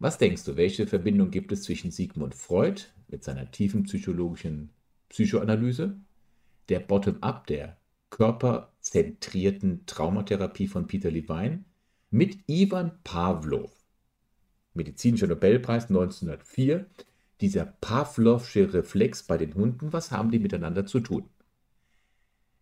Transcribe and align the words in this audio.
Was 0.00 0.16
denkst 0.16 0.44
du, 0.44 0.56
welche 0.56 0.86
Verbindung 0.86 1.30
gibt 1.30 1.52
es 1.52 1.62
zwischen 1.62 1.90
Sigmund 1.90 2.34
Freud 2.34 2.84
mit 3.08 3.22
seiner 3.22 3.50
tiefen 3.50 3.82
psychologischen 3.82 4.70
Psychoanalyse, 5.10 5.94
der 6.70 6.80
Bottom-up, 6.80 7.46
der 7.46 7.76
körperzentrierten 8.08 9.84
Traumatherapie 9.84 10.68
von 10.68 10.86
Peter 10.86 11.10
Levine, 11.10 11.64
mit 12.08 12.38
Ivan 12.46 12.98
Pavlov, 13.04 13.72
medizinischer 14.72 15.26
Nobelpreis 15.26 15.90
1904, 15.90 16.86
dieser 17.42 17.66
Pavlovsche 17.66 18.72
Reflex 18.72 19.24
bei 19.24 19.36
den 19.36 19.54
Hunden, 19.54 19.92
was 19.92 20.10
haben 20.12 20.30
die 20.30 20.38
miteinander 20.38 20.86
zu 20.86 21.00
tun? 21.00 21.28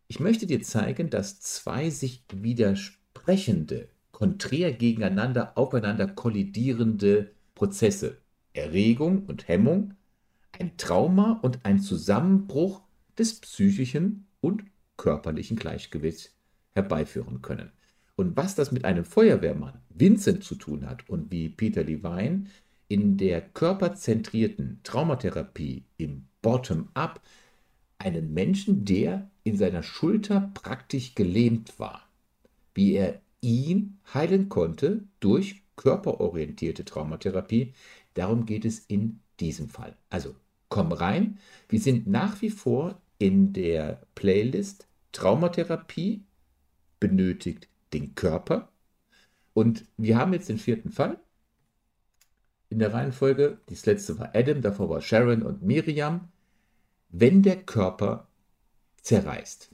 Ich 0.09 0.18
möchte 0.18 0.48
dir 0.48 0.61
zeigen, 0.61 1.09
dass 1.09 1.41
zwei 1.41 1.89
sich 1.91 2.25
widersprechende, 2.32 3.91
konträr 4.19 4.73
gegeneinander, 4.73 5.57
aufeinander 5.57 6.09
kollidierende 6.09 7.30
Prozesse, 7.55 8.18
Erregung 8.53 9.26
und 9.26 9.46
Hemmung, 9.46 9.95
ein 10.59 10.76
Trauma 10.76 11.39
und 11.40 11.64
ein 11.64 11.79
Zusammenbruch 11.79 12.82
des 13.17 13.39
psychischen 13.39 14.26
und 14.40 14.64
körperlichen 14.96 15.57
Gleichgewichts 15.57 16.35
herbeiführen 16.73 17.43
können. 17.43 17.71
Und 18.17 18.36
was 18.36 18.57
das 18.57 18.73
mit 18.73 18.85
einem 18.85 19.04
Feuerwehrmann 19.04 19.82
Vincent 19.89 20.43
zu 20.43 20.57
tun 20.57 20.89
hat 20.89 21.09
und 21.09 21.31
wie 21.31 21.48
Peter 21.48 21.85
Levine 21.85 22.46
in 22.89 23.18
der 23.18 23.40
körperzentrierten 23.40 24.81
Traumatherapie 24.82 25.85
im 25.96 26.26
Bottom-up 26.43 27.23
einen 27.98 28.35
Menschen, 28.35 28.85
der 28.85 29.31
in 29.45 29.57
seiner 29.57 29.85
Schulter 29.85 30.50
praktisch 30.54 31.14
gelähmt 31.14 31.79
war, 31.79 32.09
wie 32.75 32.95
er 32.95 33.20
ihn 33.41 33.98
heilen 34.12 34.48
konnte 34.48 35.05
durch 35.20 35.62
körperorientierte 35.77 36.84
Traumatherapie. 36.84 37.72
Darum 38.14 38.47
geht 38.47 38.64
es 38.64 38.80
in 38.80 39.20
diesem 39.41 39.69
Fall. 39.69 39.97
Also 40.11 40.34
komm 40.69 40.92
rein. 40.92 41.39
Wir 41.69 41.80
sind 41.80 42.06
nach 42.06 42.42
wie 42.42 42.50
vor 42.50 43.00
in 43.19 43.53
der 43.53 44.03
Playlist 44.14 44.86
Traumatherapie 45.12 46.25
benötigt 47.00 47.69
den 47.92 48.14
Körper. 48.14 48.69
Und 49.55 49.86
wir 49.97 50.19
haben 50.19 50.33
jetzt 50.33 50.48
den 50.48 50.58
vierten 50.58 50.91
Fall 50.91 51.19
in 52.69 52.78
der 52.78 52.92
Reihenfolge. 52.92 53.61
Das 53.67 53.86
letzte 53.86 54.19
war 54.19 54.34
Adam, 54.34 54.62
davor 54.62 54.91
war 54.91 55.00
Sharon 55.00 55.42
und 55.42 55.62
Miriam. 55.62 56.28
Wenn 57.08 57.42
der 57.42 57.62
Körper 57.62 58.28
zerreißt. 59.02 59.70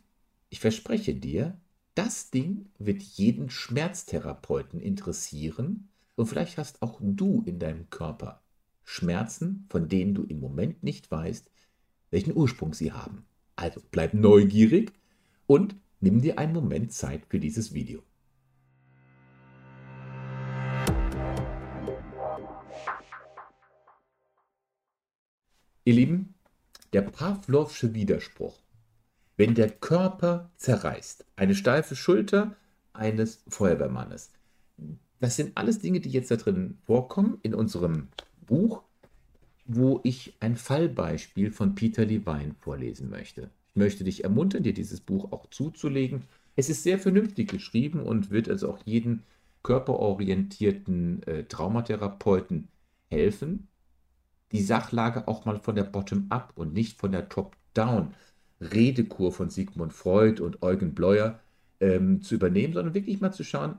Ich 0.50 0.60
verspreche 0.60 1.14
dir, 1.14 1.58
das 1.94 2.30
Ding 2.30 2.66
wird 2.78 3.02
jeden 3.02 3.50
Schmerztherapeuten 3.50 4.80
interessieren 4.80 5.88
und 6.16 6.26
vielleicht 6.26 6.58
hast 6.58 6.82
auch 6.82 7.00
du 7.00 7.42
in 7.46 7.58
deinem 7.58 7.88
Körper 7.90 8.42
Schmerzen, 8.82 9.66
von 9.70 9.88
denen 9.88 10.14
du 10.14 10.24
im 10.24 10.40
Moment 10.40 10.82
nicht 10.82 11.10
weißt, 11.10 11.50
welchen 12.10 12.36
Ursprung 12.36 12.74
sie 12.74 12.92
haben. 12.92 13.24
Also 13.56 13.80
bleib 13.90 14.12
neugierig 14.12 14.92
und 15.46 15.76
nimm 16.00 16.20
dir 16.20 16.38
einen 16.38 16.52
Moment 16.52 16.92
Zeit 16.92 17.26
für 17.26 17.38
dieses 17.38 17.72
Video. 17.74 18.02
Ihr 25.86 25.94
Lieben, 25.94 26.34
der 26.92 27.02
Pavlovsche 27.02 27.94
Widerspruch. 27.94 28.63
Wenn 29.36 29.54
der 29.54 29.70
Körper 29.70 30.50
zerreißt, 30.56 31.24
eine 31.36 31.54
steife 31.54 31.96
Schulter 31.96 32.56
eines 32.92 33.42
Feuerwehrmannes, 33.48 34.30
das 35.20 35.36
sind 35.36 35.56
alles 35.56 35.78
Dinge, 35.78 36.00
die 36.00 36.10
jetzt 36.10 36.30
da 36.30 36.36
drin 36.36 36.78
vorkommen 36.84 37.38
in 37.42 37.55
unserem 37.55 38.08
Buch, 38.46 38.82
wo 39.64 40.00
ich 40.05 40.34
ein 40.40 40.56
Fallbeispiel 40.56 41.50
von 41.50 41.74
Peter 41.74 42.05
Levine 42.05 42.55
vorlesen 42.60 43.10
möchte. 43.10 43.50
Ich 43.70 43.77
möchte 43.77 44.05
dich 44.05 44.22
ermuntern, 44.22 44.62
dir 44.62 44.74
dieses 44.74 45.00
Buch 45.00 45.33
auch 45.33 45.46
zuzulegen. 45.51 46.22
Es 46.55 46.68
ist 46.68 46.83
sehr 46.83 46.98
vernünftig 46.98 47.51
geschrieben 47.51 48.01
und 48.01 48.30
wird 48.30 48.48
also 48.48 48.70
auch 48.70 48.78
jeden 48.84 49.22
körperorientierten 49.62 51.22
äh, 51.24 51.45
Traumatherapeuten 51.45 52.68
helfen, 53.11 53.66
die 54.52 54.62
Sachlage 54.62 55.27
auch 55.27 55.45
mal 55.45 55.58
von 55.58 55.74
der 55.74 55.84
Bottom-up 55.84 56.52
und 56.55 56.74
nicht 56.74 57.01
von 57.01 57.11
der 57.11 57.28
Top-down 57.28 58.14
Redekur 58.73 59.33
von 59.33 59.51
Sigmund 59.51 59.92
Freud 59.92 60.42
und 60.42 60.63
Eugen 60.63 60.95
Bleuer 60.95 61.41
ähm, 61.80 62.23
zu 62.23 62.35
übernehmen, 62.35 62.75
sondern 62.75 62.95
wirklich 62.95 63.20
mal 63.20 63.33
zu 63.33 63.45
schauen, 63.45 63.77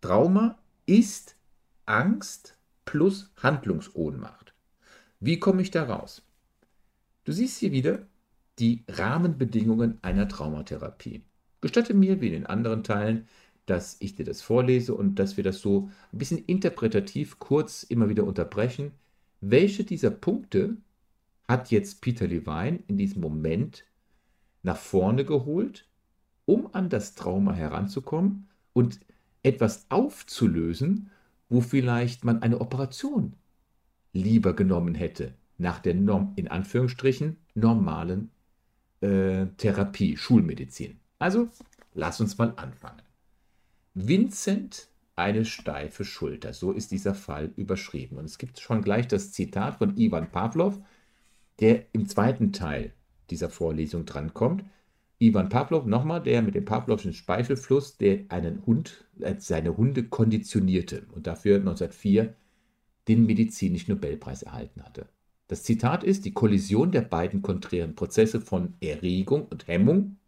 Trauma 0.00 0.58
ist 0.86 1.36
Angst 1.86 2.56
plus 2.84 3.30
Handlungsohnmacht. 3.42 4.54
Wie 5.20 5.38
komme 5.38 5.62
ich 5.62 5.70
da 5.70 5.84
raus? 5.84 6.22
Du 7.24 7.32
siehst 7.32 7.58
hier 7.58 7.72
wieder 7.72 8.06
die 8.58 8.84
Rahmenbedingungen 8.88 9.98
einer 10.02 10.28
Traumatherapie. 10.28 11.22
Gestatte 11.60 11.94
mir, 11.94 12.20
wie 12.20 12.28
in 12.28 12.32
den 12.32 12.46
anderen 12.46 12.84
Teilen, 12.84 13.26
dass 13.66 13.96
ich 14.00 14.14
dir 14.14 14.24
das 14.24 14.40
vorlese 14.40 14.94
und 14.94 15.16
dass 15.16 15.36
wir 15.36 15.44
das 15.44 15.60
so 15.60 15.90
ein 16.12 16.18
bisschen 16.18 16.44
interpretativ 16.44 17.38
kurz 17.38 17.82
immer 17.82 18.08
wieder 18.08 18.24
unterbrechen, 18.24 18.92
welche 19.40 19.84
dieser 19.84 20.10
Punkte 20.10 20.76
hat 21.48 21.70
jetzt 21.70 22.02
Peter 22.02 22.26
Levine 22.26 22.80
in 22.86 22.98
diesem 22.98 23.22
Moment 23.22 23.84
nach 24.62 24.76
vorne 24.76 25.24
geholt, 25.24 25.88
um 26.44 26.72
an 26.74 26.90
das 26.90 27.14
Trauma 27.14 27.52
heranzukommen 27.52 28.48
und 28.74 29.00
etwas 29.42 29.86
aufzulösen, 29.88 31.10
wo 31.48 31.60
vielleicht 31.60 32.24
man 32.24 32.42
eine 32.42 32.60
Operation 32.60 33.34
lieber 34.12 34.54
genommen 34.54 34.94
hätte, 34.94 35.34
nach 35.56 35.78
der 35.78 35.94
Norm, 35.94 36.32
in 36.36 36.48
Anführungsstrichen 36.48 37.36
normalen 37.54 38.30
äh, 39.00 39.46
Therapie, 39.56 40.16
Schulmedizin. 40.16 41.00
Also, 41.18 41.48
lass 41.94 42.20
uns 42.20 42.36
mal 42.38 42.52
anfangen. 42.56 43.02
Vincent 43.94 44.88
eine 45.16 45.44
steife 45.44 46.04
Schulter. 46.04 46.52
So 46.52 46.72
ist 46.72 46.92
dieser 46.92 47.14
Fall 47.14 47.50
überschrieben. 47.56 48.18
Und 48.18 48.26
es 48.26 48.38
gibt 48.38 48.60
schon 48.60 48.82
gleich 48.82 49.08
das 49.08 49.32
Zitat 49.32 49.78
von 49.78 49.96
Ivan 49.96 50.30
Pavlov, 50.30 50.78
der 51.60 51.86
im 51.92 52.06
zweiten 52.06 52.52
Teil 52.52 52.92
dieser 53.30 53.50
Vorlesung 53.50 54.04
drankommt. 54.04 54.64
Ivan 55.18 55.48
Pavlov, 55.48 55.86
nochmal, 55.86 56.22
der 56.22 56.42
mit 56.42 56.54
dem 56.54 56.64
Pavlovschen 56.64 57.12
Speichelfluss, 57.12 57.96
der 57.96 58.20
einen 58.28 58.64
Hund, 58.66 59.04
äh, 59.20 59.34
seine 59.38 59.76
Hunde 59.76 60.04
konditionierte 60.04 61.06
und 61.12 61.26
dafür 61.26 61.56
1904 61.56 62.34
den 63.08 63.26
medizinischen 63.26 63.92
Nobelpreis 63.92 64.42
erhalten 64.42 64.82
hatte. 64.82 65.08
Das 65.48 65.62
Zitat 65.62 66.04
ist, 66.04 66.24
die 66.24 66.34
Kollision 66.34 66.92
der 66.92 67.00
beiden 67.00 67.42
konträren 67.42 67.94
Prozesse 67.94 68.40
von 68.40 68.74
Erregung 68.80 69.46
und 69.46 69.66
Hemmung, 69.66 70.18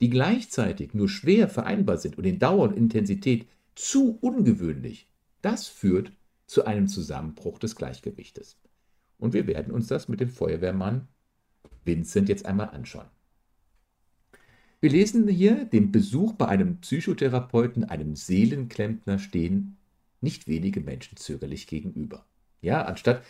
die 0.00 0.10
gleichzeitig 0.10 0.94
nur 0.94 1.08
schwer 1.08 1.48
vereinbar 1.48 1.96
sind 1.96 2.18
und 2.18 2.24
in 2.24 2.38
Dauer 2.38 2.64
und 2.64 2.76
Intensität 2.76 3.46
zu 3.74 4.18
ungewöhnlich, 4.20 5.08
das 5.42 5.68
führt 5.68 6.12
zu 6.46 6.64
einem 6.66 6.88
Zusammenbruch 6.88 7.58
des 7.58 7.76
Gleichgewichtes. 7.76 8.58
Und 9.18 9.34
wir 9.34 9.46
werden 9.46 9.72
uns 9.72 9.88
das 9.88 10.08
mit 10.08 10.20
dem 10.20 10.30
Feuerwehrmann 10.30 11.08
Vincent 11.84 12.28
jetzt 12.28 12.46
einmal 12.46 12.70
anschauen. 12.70 13.06
Wir 14.80 14.90
lesen 14.90 15.26
hier 15.26 15.64
den 15.64 15.90
Besuch 15.90 16.34
bei 16.34 16.46
einem 16.46 16.80
Psychotherapeuten, 16.80 17.84
einem 17.84 18.14
Seelenklempner 18.14 19.18
stehen 19.18 19.76
nicht 20.20 20.46
wenige 20.46 20.80
Menschen 20.80 21.16
zögerlich 21.16 21.66
gegenüber. 21.66 22.24
Ja, 22.60 22.82
anstatt 22.82 23.22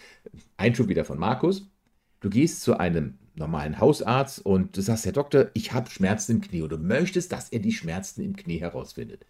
Einschub 0.56 0.88
wieder 0.88 1.04
von 1.04 1.19
Markus, 1.19 1.71
du 2.21 2.31
gehst 2.31 2.62
zu 2.62 2.78
einem 2.78 3.19
normalen 3.34 3.78
Hausarzt 3.78 4.44
und 4.44 4.77
du 4.77 4.81
sagst, 4.81 5.04
Herr 5.06 5.12
Doktor, 5.12 5.50
ich 5.54 5.72
habe 5.72 5.91
Schmerzen 5.91 6.32
im 6.32 6.41
Knie 6.41 6.62
und 6.62 6.71
du 6.71 6.78
möchtest, 6.78 7.32
dass 7.32 7.50
er 7.50 7.60
die 7.60 7.72
Schmerzen 7.72 8.22
im 8.22 8.37
Knie 8.37 8.59
herausfindet. 8.59 9.25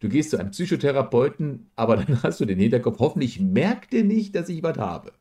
Du 0.00 0.08
gehst 0.08 0.30
zu 0.30 0.38
einem 0.38 0.50
Psychotherapeuten, 0.50 1.70
aber 1.76 1.96
dann 1.96 2.22
hast 2.22 2.40
du 2.40 2.44
den 2.44 2.58
Hinterkopf, 2.58 2.98
hoffentlich 2.98 3.40
merkt 3.40 3.94
er 3.94 4.04
nicht, 4.04 4.34
dass 4.34 4.48
ich 4.48 4.62
was 4.62 4.78
habe. 4.78 5.12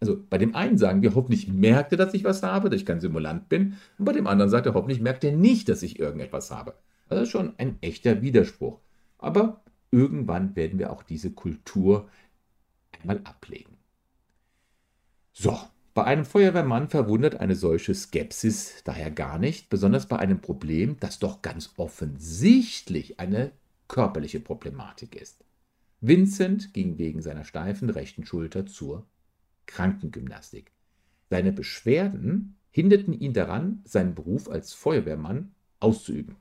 Also 0.00 0.22
bei 0.28 0.38
dem 0.38 0.54
einen 0.54 0.76
sagen 0.76 1.02
wir, 1.02 1.14
hoffentlich 1.14 1.48
merkt 1.48 1.92
er, 1.92 1.98
dass 1.98 2.14
ich 2.14 2.24
was 2.24 2.42
habe, 2.42 2.68
dass 2.68 2.80
ich 2.80 2.86
kein 2.86 3.00
Simulant 3.00 3.48
bin. 3.48 3.76
Und 3.98 4.04
bei 4.04 4.12
dem 4.12 4.26
anderen 4.26 4.50
sagt 4.50 4.66
er, 4.66 4.74
hoffentlich 4.74 5.00
merkt 5.00 5.24
er 5.24 5.32
nicht, 5.32 5.68
dass 5.68 5.82
ich 5.82 5.98
irgendetwas 5.98 6.50
habe. 6.50 6.74
Das 7.08 7.22
ist 7.22 7.30
schon 7.30 7.54
ein 7.58 7.78
echter 7.80 8.22
Widerspruch. 8.22 8.80
Aber 9.18 9.62
irgendwann 9.90 10.56
werden 10.56 10.78
wir 10.78 10.92
auch 10.92 11.02
diese 11.02 11.30
Kultur 11.30 12.08
einmal 13.00 13.20
ablegen. 13.24 13.76
So, 15.32 15.58
bei 15.94 16.04
einem 16.04 16.24
Feuerwehrmann 16.24 16.88
verwundert 16.88 17.36
eine 17.36 17.54
solche 17.54 17.94
Skepsis 17.94 18.82
daher 18.84 19.10
gar 19.10 19.38
nicht, 19.38 19.70
besonders 19.70 20.06
bei 20.06 20.18
einem 20.18 20.40
Problem, 20.40 20.96
das 20.98 21.20
doch 21.20 21.40
ganz 21.40 21.72
offensichtlich 21.76 23.20
eine 23.20 23.52
körperliche 23.88 24.40
Problematik 24.40 25.14
ist. 25.14 25.44
Vincent 26.00 26.74
ging 26.74 26.98
wegen 26.98 27.22
seiner 27.22 27.44
steifen 27.44 27.90
rechten 27.90 28.26
Schulter 28.26 28.66
zur 28.66 29.06
Krankengymnastik. 29.66 30.72
Seine 31.30 31.52
Beschwerden 31.52 32.56
hinderten 32.70 33.12
ihn 33.12 33.32
daran, 33.32 33.80
seinen 33.84 34.14
Beruf 34.14 34.50
als 34.50 34.72
Feuerwehrmann 34.72 35.52
auszuüben. 35.80 36.36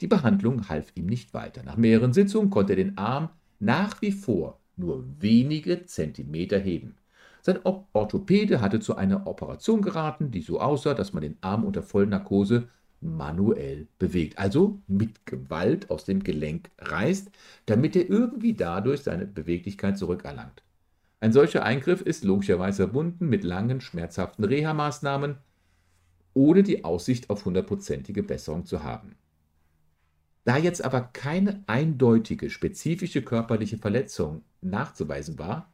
Die 0.00 0.06
Behandlung 0.06 0.68
half 0.68 0.92
ihm 0.94 1.06
nicht 1.06 1.34
weiter. 1.34 1.62
Nach 1.62 1.76
mehreren 1.76 2.12
Sitzungen 2.12 2.50
konnte 2.50 2.72
er 2.72 2.76
den 2.76 2.98
Arm 2.98 3.30
nach 3.60 4.02
wie 4.02 4.12
vor 4.12 4.58
nur 4.76 5.04
wenige 5.20 5.86
Zentimeter 5.86 6.58
heben. 6.58 6.96
Sein 7.40 7.58
Orthopäde 7.64 8.60
hatte 8.60 8.80
zu 8.80 8.96
einer 8.96 9.26
Operation 9.26 9.82
geraten, 9.82 10.30
die 10.30 10.42
so 10.42 10.60
aussah, 10.60 10.94
dass 10.94 11.12
man 11.12 11.22
den 11.22 11.36
Arm 11.40 11.64
unter 11.64 11.82
Vollnarkose 11.82 12.68
manuell 13.00 13.88
bewegt, 13.98 14.38
also 14.38 14.80
mit 14.86 15.26
Gewalt 15.26 15.90
aus 15.90 16.04
dem 16.04 16.22
Gelenk 16.22 16.70
reißt, 16.78 17.30
damit 17.66 17.96
er 17.96 18.08
irgendwie 18.08 18.54
dadurch 18.54 19.02
seine 19.02 19.26
Beweglichkeit 19.26 19.98
zurückerlangt. 19.98 20.62
Ein 21.22 21.32
solcher 21.32 21.62
Eingriff 21.62 22.00
ist 22.00 22.24
logischerweise 22.24 22.82
verbunden 22.82 23.28
mit 23.28 23.44
langen, 23.44 23.80
schmerzhaften 23.80 24.44
Reha-Maßnahmen, 24.44 25.36
ohne 26.34 26.64
die 26.64 26.84
Aussicht 26.84 27.30
auf 27.30 27.44
hundertprozentige 27.44 28.24
Besserung 28.24 28.66
zu 28.66 28.82
haben. 28.82 29.14
Da 30.42 30.56
jetzt 30.56 30.84
aber 30.84 31.00
keine 31.00 31.62
eindeutige, 31.68 32.50
spezifische 32.50 33.22
körperliche 33.22 33.78
Verletzung 33.78 34.42
nachzuweisen 34.62 35.38
war, 35.38 35.72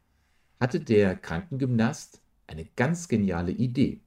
hatte 0.60 0.80
der 0.80 1.16
Krankengymnast 1.16 2.20
eine 2.46 2.66
ganz 2.76 3.08
geniale 3.08 3.52
Idee. 3.52 4.02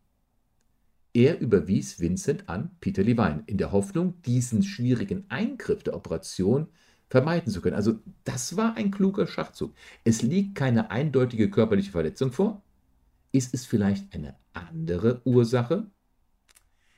Er 1.12 1.40
überwies 1.40 2.00
Vincent 2.00 2.50
an 2.50 2.70
Peter 2.82 3.02
Levine 3.02 3.42
in 3.48 3.58
der 3.58 3.72
Hoffnung, 3.72 4.22
diesen 4.28 4.62
schwierigen 4.62 5.26
Eingriff 5.30 5.82
der 5.82 5.96
Operation 5.96 6.68
vermeiden 7.12 7.52
zu 7.52 7.62
können. 7.62 7.76
Also 7.76 8.00
das 8.24 8.56
war 8.56 8.78
ein 8.78 8.90
kluger 8.90 9.28
Schachzug. 9.28 9.74
Es 10.06 10.22
liegt 10.22 10.56
keine 10.56 10.92
eindeutige 10.92 11.52
körperliche 11.52 11.92
Verletzung 11.92 12.32
vor. 12.32 12.62
Ist 13.34 13.54
es 13.54 13.66
vielleicht 13.66 14.16
eine 14.16 14.36
andere 14.54 15.22
Ursache? 15.26 15.88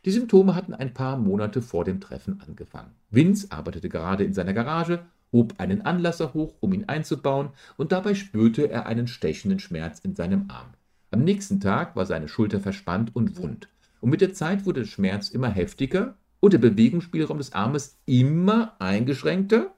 Die 0.06 0.12
Symptome 0.12 0.54
hatten 0.54 0.76
ein 0.76 0.94
paar 0.94 1.18
Monate 1.18 1.64
vor 1.64 1.84
dem 1.84 2.00
Treffen 2.00 2.42
angefangen. 2.42 2.92
Vince 3.10 3.48
arbeitete 3.52 3.90
gerade 3.90 4.24
in 4.24 4.34
seiner 4.34 4.54
Garage, 4.54 5.04
hob 5.32 5.56
einen 5.58 5.82
Anlasser 5.82 6.36
hoch, 6.36 6.54
um 6.60 6.74
ihn 6.74 6.86
einzubauen, 6.88 7.50
und 7.78 7.92
dabei 7.92 8.14
spürte 8.14 8.70
er 8.70 8.86
einen 8.86 9.08
stechenden 9.08 9.60
Schmerz 9.60 10.00
in 10.00 10.16
seinem 10.16 10.46
Arm. 10.50 10.74
Am 11.10 11.24
nächsten 11.24 11.60
Tag 11.60 11.96
war 11.96 12.06
seine 12.06 12.28
Schulter 12.28 12.60
verspannt 12.60 13.16
und 13.16 13.38
wund, 13.38 13.68
und 14.00 14.12
mit 14.12 14.22
der 14.22 14.34
Zeit 14.34 14.66
wurde 14.66 14.82
der 14.82 14.88
Schmerz 14.88 15.30
immer 15.30 15.50
heftiger 15.50 16.18
und 16.40 16.54
der 16.54 16.60
Bewegungsspielraum 16.60 17.38
des 17.38 17.54
Armes 17.54 17.98
immer 18.06 18.76
eingeschränkter, 18.80 19.74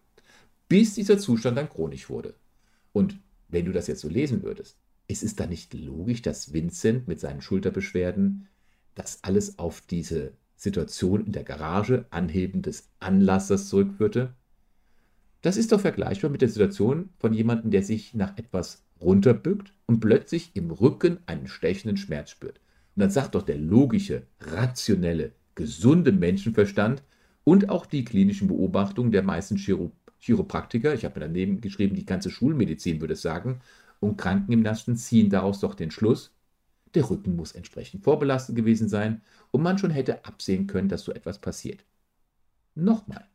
bis 0.67 0.93
dieser 0.93 1.17
Zustand 1.17 1.57
dann 1.57 1.69
chronisch 1.69 2.09
wurde. 2.09 2.35
Und 2.91 3.19
wenn 3.47 3.65
du 3.65 3.71
das 3.71 3.87
jetzt 3.87 4.01
so 4.01 4.09
lesen 4.09 4.43
würdest, 4.43 4.77
ist 5.07 5.23
es 5.23 5.35
dann 5.35 5.49
nicht 5.49 5.73
logisch, 5.73 6.21
dass 6.21 6.53
Vincent 6.53 7.07
mit 7.07 7.19
seinen 7.19 7.41
Schulterbeschwerden 7.41 8.47
das 8.95 9.23
alles 9.23 9.59
auf 9.59 9.81
diese 9.81 10.33
Situation 10.55 11.25
in 11.25 11.31
der 11.31 11.43
Garage, 11.43 12.05
Anheben 12.09 12.61
des 12.61 12.89
Anlassers 12.99 13.67
zurückführte? 13.67 14.33
Das 15.41 15.57
ist 15.57 15.71
doch 15.71 15.81
vergleichbar 15.81 16.31
mit 16.31 16.41
der 16.41 16.49
Situation 16.49 17.09
von 17.19 17.33
jemandem, 17.33 17.69
der 17.69 17.83
sich 17.83 18.15
nach 18.15 18.35
etwas 18.37 18.83
runterbückt 18.99 19.73
und 19.85 19.99
plötzlich 19.99 20.51
im 20.55 20.71
Rücken 20.71 21.19
einen 21.27 21.47
stechenden 21.47 21.97
Schmerz 21.97 22.31
spürt. 22.31 22.59
Und 22.95 23.01
dann 23.01 23.11
sagt 23.11 23.35
doch 23.35 23.43
der 23.43 23.57
logische, 23.57 24.23
rationelle, 24.39 25.33
gesunde 25.53 26.11
Menschenverstand 26.11 27.03
und 27.43 27.69
auch 27.69 27.85
die 27.85 28.05
klinischen 28.05 28.47
Beobachtungen 28.47 29.11
der 29.11 29.21
meisten 29.21 29.57
Chiro 29.57 29.91
Chiropraktiker, 30.25 30.93
ich 30.93 31.05
habe 31.05 31.19
mir 31.19 31.27
daneben 31.27 31.61
geschrieben, 31.61 31.95
die 31.95 32.05
ganze 32.05 32.31
Schulmedizin 32.31 32.99
würde 32.99 33.13
es 33.13 33.21
sagen, 33.21 33.61
und 33.99 34.17
Krankengymnasten 34.17 34.97
ziehen 34.97 35.29
daraus 35.29 35.59
doch 35.59 35.75
den 35.75 35.91
Schluss, 35.91 36.33
der 36.95 37.09
Rücken 37.09 37.35
muss 37.35 37.51
entsprechend 37.51 38.03
vorbelastet 38.03 38.55
gewesen 38.55 38.89
sein 38.89 39.21
und 39.51 39.61
man 39.61 39.77
schon 39.77 39.91
hätte 39.91 40.25
absehen 40.25 40.65
können, 40.65 40.89
dass 40.89 41.03
so 41.03 41.13
etwas 41.13 41.39
passiert. 41.39 41.85
Nochmal, 42.73 43.27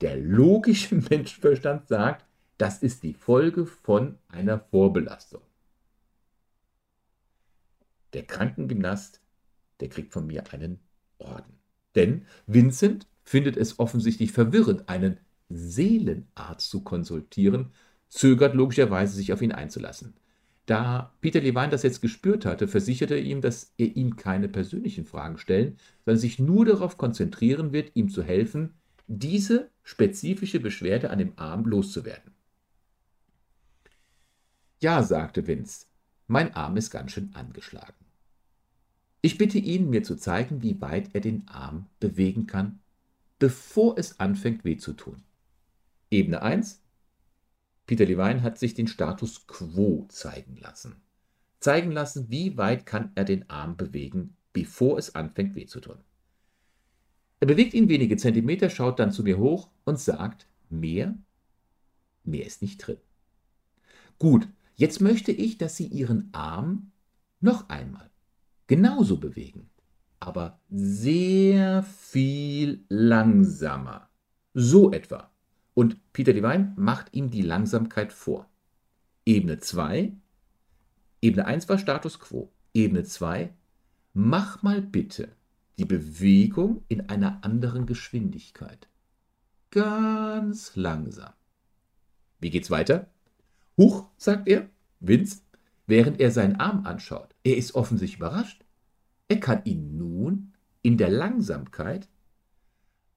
der 0.00 0.16
logische 0.16 0.94
Menschenverstand 1.10 1.88
sagt, 1.88 2.24
das 2.56 2.82
ist 2.82 3.02
die 3.02 3.12
Folge 3.12 3.66
von 3.66 4.18
einer 4.28 4.58
Vorbelastung. 4.58 5.42
Der 8.14 8.22
Krankengymnast, 8.22 9.20
der 9.80 9.90
kriegt 9.90 10.14
von 10.14 10.26
mir 10.26 10.50
einen 10.52 10.80
Orden. 11.18 11.58
Denn 11.94 12.24
Vincent 12.46 13.06
findet 13.22 13.58
es 13.58 13.78
offensichtlich 13.78 14.32
verwirrend, 14.32 14.88
einen 14.88 15.18
Seelenarzt 15.48 16.70
zu 16.70 16.82
konsultieren, 16.82 17.72
zögert 18.08 18.54
logischerweise 18.54 19.16
sich 19.16 19.32
auf 19.32 19.42
ihn 19.42 19.52
einzulassen. 19.52 20.14
Da 20.66 21.14
Peter 21.20 21.40
Levine 21.40 21.68
das 21.68 21.84
jetzt 21.84 22.02
gespürt 22.02 22.44
hatte, 22.44 22.66
versicherte 22.66 23.14
er 23.14 23.22
ihm, 23.22 23.40
dass 23.40 23.72
er 23.78 23.94
ihm 23.94 24.16
keine 24.16 24.48
persönlichen 24.48 25.04
Fragen 25.04 25.38
stellen, 25.38 25.78
sondern 26.04 26.20
sich 26.20 26.40
nur 26.40 26.64
darauf 26.64 26.98
konzentrieren 26.98 27.72
wird, 27.72 27.92
ihm 27.94 28.08
zu 28.08 28.22
helfen, 28.22 28.74
diese 29.06 29.70
spezifische 29.84 30.58
Beschwerde 30.58 31.10
an 31.10 31.20
dem 31.20 31.32
Arm 31.36 31.64
loszuwerden. 31.64 32.32
Ja, 34.80 35.02
sagte 35.02 35.46
Vince, 35.46 35.86
mein 36.26 36.52
Arm 36.54 36.76
ist 36.76 36.90
ganz 36.90 37.12
schön 37.12 37.30
angeschlagen. 37.34 37.94
Ich 39.22 39.38
bitte 39.38 39.58
ihn, 39.58 39.88
mir 39.90 40.02
zu 40.02 40.16
zeigen, 40.16 40.62
wie 40.62 40.80
weit 40.80 41.14
er 41.14 41.20
den 41.20 41.46
Arm 41.48 41.86
bewegen 42.00 42.46
kann, 42.46 42.80
bevor 43.38 43.96
es 43.98 44.18
anfängt 44.18 44.64
weh 44.64 44.76
zu 44.76 44.92
tun. 44.92 45.22
Ebene 46.10 46.42
1, 46.42 46.82
Peter 47.86 48.04
Levine 48.04 48.42
hat 48.42 48.58
sich 48.58 48.74
den 48.74 48.88
Status 48.88 49.46
quo 49.46 50.06
zeigen 50.08 50.56
lassen. 50.56 50.96
Zeigen 51.60 51.90
lassen, 51.90 52.30
wie 52.30 52.56
weit 52.56 52.86
kann 52.86 53.12
er 53.14 53.24
den 53.24 53.48
Arm 53.48 53.76
bewegen, 53.76 54.36
bevor 54.52 54.98
es 54.98 55.14
anfängt 55.14 55.54
weh 55.54 55.66
zu 55.66 55.80
tun. 55.80 55.98
Er 57.40 57.46
bewegt 57.46 57.74
ihn 57.74 57.88
wenige 57.88 58.16
Zentimeter, 58.16 58.70
schaut 58.70 58.98
dann 58.98 59.12
zu 59.12 59.22
mir 59.22 59.38
hoch 59.38 59.68
und 59.84 59.98
sagt, 59.98 60.46
mehr? 60.70 61.16
Mehr 62.24 62.46
ist 62.46 62.62
nicht 62.62 62.78
drin. 62.78 62.98
Gut, 64.18 64.48
jetzt 64.74 65.00
möchte 65.00 65.32
ich, 65.32 65.58
dass 65.58 65.76
Sie 65.76 65.86
Ihren 65.86 66.30
Arm 66.32 66.92
noch 67.40 67.68
einmal 67.68 68.10
genauso 68.66 69.18
bewegen, 69.18 69.70
aber 70.18 70.60
sehr 70.70 71.82
viel 71.82 72.84
langsamer. 72.88 74.08
So 74.54 74.92
etwa. 74.92 75.30
Und 75.76 76.10
Peter 76.14 76.32
Levine 76.32 76.72
macht 76.76 77.12
ihm 77.12 77.30
die 77.30 77.42
Langsamkeit 77.42 78.10
vor. 78.10 78.48
Ebene 79.26 79.58
2, 79.58 80.10
Ebene 81.20 81.44
1 81.44 81.68
war 81.68 81.76
Status 81.76 82.18
quo. 82.18 82.50
Ebene 82.72 83.04
2, 83.04 83.52
mach 84.14 84.62
mal 84.62 84.80
bitte 84.80 85.28
die 85.78 85.84
Bewegung 85.84 86.82
in 86.88 87.10
einer 87.10 87.44
anderen 87.44 87.84
Geschwindigkeit. 87.84 88.88
Ganz 89.70 90.76
langsam. 90.76 91.34
Wie 92.40 92.48
geht's 92.48 92.70
weiter? 92.70 93.10
Huch, 93.76 94.08
sagt 94.16 94.48
er, 94.48 94.70
Vince, 95.00 95.42
während 95.86 96.20
er 96.20 96.30
seinen 96.30 96.56
Arm 96.56 96.86
anschaut. 96.86 97.34
Er 97.44 97.58
ist 97.58 97.74
offensichtlich 97.74 98.16
überrascht. 98.16 98.64
Er 99.28 99.40
kann 99.40 99.60
ihn 99.64 99.98
nun 99.98 100.54
in 100.80 100.96
der 100.96 101.10
Langsamkeit 101.10 102.08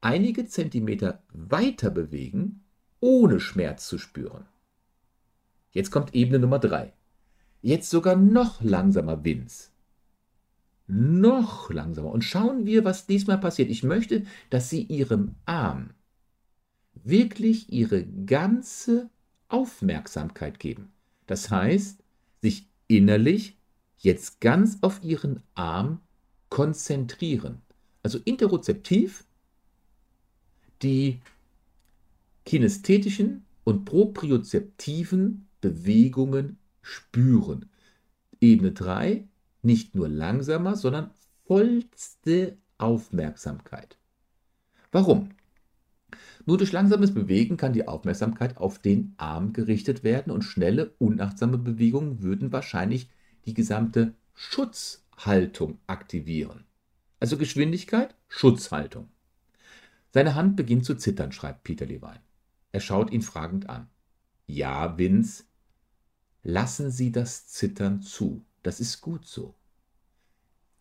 einige 0.01 0.45
Zentimeter 0.45 1.23
weiter 1.33 1.89
bewegen, 1.89 2.63
ohne 2.99 3.39
Schmerz 3.39 3.87
zu 3.87 3.97
spüren. 3.97 4.45
Jetzt 5.71 5.91
kommt 5.91 6.15
Ebene 6.15 6.39
Nummer 6.39 6.59
3. 6.59 6.93
Jetzt 7.61 7.89
sogar 7.89 8.15
noch 8.15 8.61
langsamer 8.61 9.23
Vince. 9.23 9.69
Noch 10.87 11.69
langsamer. 11.69 12.11
Und 12.11 12.23
schauen 12.23 12.65
wir, 12.65 12.83
was 12.83 13.05
diesmal 13.05 13.37
passiert. 13.37 13.69
Ich 13.69 13.83
möchte, 13.83 14.25
dass 14.49 14.69
Sie 14.69 14.83
Ihrem 14.83 15.35
Arm 15.45 15.91
wirklich 16.93 17.71
Ihre 17.71 18.05
ganze 18.05 19.09
Aufmerksamkeit 19.49 20.59
geben. 20.59 20.91
Das 21.27 21.51
heißt, 21.51 22.03
sich 22.41 22.69
innerlich 22.87 23.57
jetzt 23.97 24.41
ganz 24.41 24.79
auf 24.81 25.03
Ihren 25.03 25.43
Arm 25.53 25.99
konzentrieren. 26.49 27.61
Also 28.01 28.17
interozeptiv 28.25 29.25
die 30.81 31.19
kinästhetischen 32.45 33.45
und 33.63 33.85
propriozeptiven 33.85 35.47
Bewegungen 35.61 36.57
spüren. 36.81 37.69
Ebene 38.41 38.71
3, 38.71 39.27
nicht 39.61 39.95
nur 39.95 40.07
langsamer, 40.07 40.75
sondern 40.75 41.11
vollste 41.45 42.57
Aufmerksamkeit. 42.77 43.97
Warum? 44.91 45.29
Nur 46.45 46.57
durch 46.57 46.71
langsames 46.71 47.13
Bewegen 47.13 47.57
kann 47.57 47.73
die 47.73 47.87
Aufmerksamkeit 47.87 48.57
auf 48.57 48.79
den 48.79 49.13
Arm 49.17 49.53
gerichtet 49.53 50.03
werden 50.03 50.31
und 50.31 50.41
schnelle, 50.41 50.93
unachtsame 50.97 51.57
Bewegungen 51.57 52.21
würden 52.21 52.51
wahrscheinlich 52.51 53.09
die 53.45 53.53
gesamte 53.53 54.15
Schutzhaltung 54.33 55.77
aktivieren. 55.85 56.63
Also 57.19 57.37
Geschwindigkeit, 57.37 58.15
Schutzhaltung. 58.29 59.09
Seine 60.11 60.35
Hand 60.35 60.55
beginnt 60.55 60.85
zu 60.85 60.95
zittern, 60.95 61.31
schreibt 61.31 61.63
Peter 61.63 61.85
Levine. 61.85 62.21
Er 62.71 62.79
schaut 62.79 63.11
ihn 63.11 63.21
fragend 63.21 63.69
an. 63.69 63.89
Ja, 64.47 64.97
Vince, 64.97 65.43
lassen 66.43 66.91
Sie 66.91 67.11
das 67.11 67.47
Zittern 67.47 68.01
zu. 68.01 68.43
Das 68.63 68.79
ist 68.79 69.01
gut 69.01 69.27
so. 69.27 69.55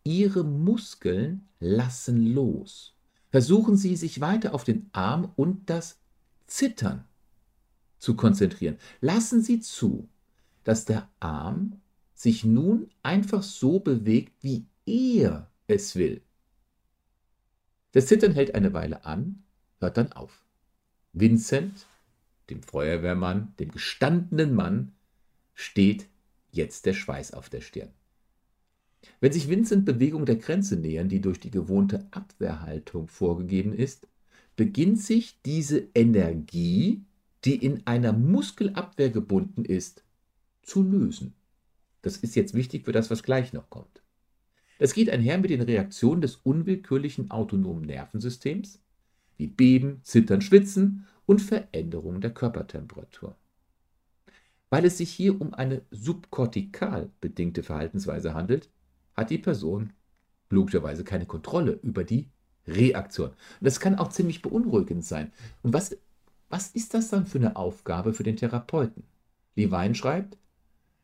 Ihre 0.04 0.44
Muskeln 0.44 1.48
lassen 1.60 2.26
los. 2.26 2.94
Versuchen 3.30 3.76
Sie 3.76 3.96
sich 3.96 4.20
weiter 4.20 4.54
auf 4.54 4.64
den 4.64 4.88
Arm 4.92 5.32
und 5.36 5.68
das 5.68 5.98
Zittern 6.46 7.04
zu 7.98 8.16
konzentrieren. 8.16 8.78
Lassen 9.00 9.42
Sie 9.42 9.60
zu, 9.60 10.08
dass 10.64 10.86
der 10.86 11.08
Arm 11.20 11.80
sich 12.14 12.44
nun 12.44 12.90
einfach 13.02 13.42
so 13.42 13.80
bewegt, 13.80 14.32
wie 14.42 14.66
er 14.86 15.50
es 15.66 15.94
will. 15.94 16.22
Das 17.92 18.06
Zittern 18.06 18.32
hält 18.32 18.54
eine 18.54 18.72
Weile 18.74 19.04
an, 19.04 19.42
hört 19.80 19.96
dann 19.96 20.12
auf. 20.12 20.44
Vincent, 21.12 21.86
dem 22.50 22.62
Feuerwehrmann, 22.62 23.54
dem 23.58 23.70
gestandenen 23.70 24.54
Mann, 24.54 24.92
steht 25.54 26.08
jetzt 26.50 26.86
der 26.86 26.94
Schweiß 26.94 27.32
auf 27.32 27.48
der 27.48 27.60
Stirn. 27.60 27.90
Wenn 29.20 29.32
sich 29.32 29.48
Vincent 29.48 29.84
Bewegung 29.84 30.26
der 30.26 30.36
Grenze 30.36 30.76
nähern, 30.76 31.08
die 31.08 31.20
durch 31.20 31.40
die 31.40 31.50
gewohnte 31.50 32.06
Abwehrhaltung 32.10 33.08
vorgegeben 33.08 33.72
ist, 33.72 34.06
beginnt 34.56 35.00
sich 35.00 35.40
diese 35.42 35.88
Energie, 35.94 37.04
die 37.44 37.56
in 37.56 37.86
einer 37.86 38.12
Muskelabwehr 38.12 39.10
gebunden 39.10 39.64
ist, 39.64 40.04
zu 40.62 40.82
lösen. 40.82 41.34
Das 42.02 42.18
ist 42.18 42.36
jetzt 42.36 42.54
wichtig 42.54 42.84
für 42.84 42.92
das, 42.92 43.10
was 43.10 43.22
gleich 43.22 43.52
noch 43.52 43.70
kommt. 43.70 44.02
Das 44.78 44.94
geht 44.94 45.10
einher 45.10 45.38
mit 45.38 45.50
den 45.50 45.60
Reaktionen 45.60 46.22
des 46.22 46.36
unwillkürlichen 46.36 47.30
autonomen 47.30 47.82
Nervensystems, 47.82 48.80
wie 49.36 49.48
Beben, 49.48 50.00
Zittern, 50.04 50.40
Schwitzen 50.40 51.06
und 51.26 51.42
Veränderungen 51.42 52.20
der 52.20 52.32
Körpertemperatur. 52.32 53.36
Weil 54.70 54.84
es 54.84 54.98
sich 54.98 55.10
hier 55.10 55.40
um 55.40 55.54
eine 55.54 55.82
subkortikal 55.90 57.10
bedingte 57.20 57.62
Verhaltensweise 57.62 58.34
handelt, 58.34 58.68
hat 59.16 59.30
die 59.30 59.38
Person 59.38 59.92
logischerweise 60.50 61.04
keine 61.04 61.26
Kontrolle 61.26 61.78
über 61.82 62.04
die 62.04 62.30
Reaktion. 62.66 63.30
Und 63.30 63.36
das 63.60 63.80
kann 63.80 63.96
auch 63.96 64.08
ziemlich 64.08 64.42
beunruhigend 64.42 65.04
sein. 65.04 65.32
Und 65.62 65.72
was, 65.72 65.96
was 66.48 66.70
ist 66.70 66.94
das 66.94 67.08
dann 67.08 67.26
für 67.26 67.38
eine 67.38 67.56
Aufgabe 67.56 68.12
für 68.12 68.22
den 68.22 68.36
Therapeuten? 68.36 69.04
Levine 69.56 69.94
schreibt, 69.94 70.36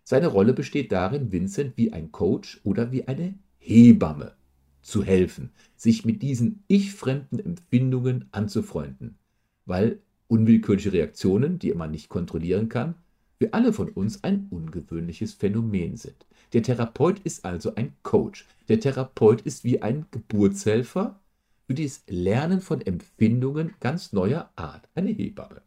seine 0.04 0.26
Rolle 0.28 0.52
besteht 0.52 0.92
darin, 0.92 1.32
Vincent 1.32 1.76
wie 1.76 1.92
ein 1.92 2.12
Coach 2.12 2.60
oder 2.62 2.92
wie 2.92 3.08
eine 3.08 3.34
Hebamme 3.66 4.34
zu 4.82 5.02
helfen, 5.02 5.50
sich 5.74 6.04
mit 6.04 6.20
diesen 6.20 6.62
ich-fremden 6.68 7.38
Empfindungen 7.38 8.26
anzufreunden, 8.30 9.16
weil 9.64 10.00
unwillkürliche 10.28 10.92
Reaktionen, 10.92 11.58
die 11.58 11.72
man 11.72 11.90
nicht 11.90 12.10
kontrollieren 12.10 12.68
kann, 12.68 12.96
für 13.38 13.54
alle 13.54 13.72
von 13.72 13.88
uns 13.88 14.22
ein 14.22 14.48
ungewöhnliches 14.50 15.32
Phänomen 15.32 15.96
sind. 15.96 16.26
Der 16.52 16.62
Therapeut 16.62 17.20
ist 17.20 17.46
also 17.46 17.74
ein 17.74 17.94
Coach. 18.02 18.46
Der 18.68 18.80
Therapeut 18.80 19.40
ist 19.40 19.64
wie 19.64 19.80
ein 19.80 20.04
Geburtshelfer 20.10 21.18
für 21.66 21.74
das 21.74 22.02
Lernen 22.06 22.60
von 22.60 22.82
Empfindungen 22.82 23.74
ganz 23.80 24.12
neuer 24.12 24.50
Art, 24.56 24.90
eine 24.94 25.10
Hebamme. 25.10 25.62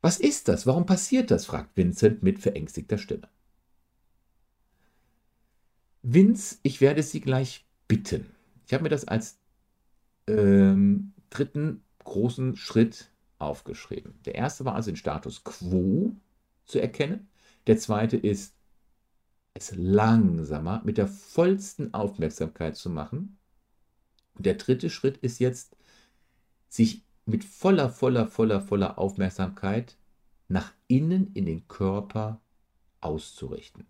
Was 0.00 0.18
ist 0.18 0.48
das? 0.48 0.66
Warum 0.66 0.86
passiert 0.86 1.30
das? 1.30 1.44
fragt 1.44 1.76
Vincent 1.76 2.22
mit 2.22 2.38
verängstigter 2.38 2.96
Stimme. 2.96 3.28
Vince, 6.10 6.56
ich 6.62 6.80
werde 6.80 7.02
Sie 7.02 7.20
gleich 7.20 7.66
bitten. 7.86 8.32
Ich 8.66 8.72
habe 8.72 8.82
mir 8.82 8.88
das 8.88 9.06
als 9.06 9.38
ähm, 10.26 11.12
dritten 11.28 11.82
großen 12.04 12.56
Schritt 12.56 13.10
aufgeschrieben. 13.38 14.18
Der 14.24 14.34
erste 14.34 14.64
war 14.64 14.74
also 14.74 14.90
den 14.90 14.96
Status 14.96 15.44
quo 15.44 16.16
zu 16.64 16.80
erkennen. 16.80 17.28
Der 17.66 17.76
zweite 17.76 18.16
ist, 18.16 18.54
es 19.52 19.74
langsamer 19.76 20.80
mit 20.82 20.96
der 20.96 21.08
vollsten 21.08 21.92
Aufmerksamkeit 21.92 22.76
zu 22.76 22.88
machen. 22.88 23.36
Und 24.34 24.46
der 24.46 24.54
dritte 24.54 24.88
Schritt 24.88 25.18
ist 25.18 25.40
jetzt, 25.40 25.76
sich 26.70 27.04
mit 27.26 27.44
voller, 27.44 27.90
voller, 27.90 28.28
voller, 28.28 28.62
voller 28.62 28.98
Aufmerksamkeit 28.98 29.98
nach 30.48 30.72
innen 30.86 31.34
in 31.34 31.44
den 31.44 31.68
Körper 31.68 32.40
auszurichten. 33.02 33.84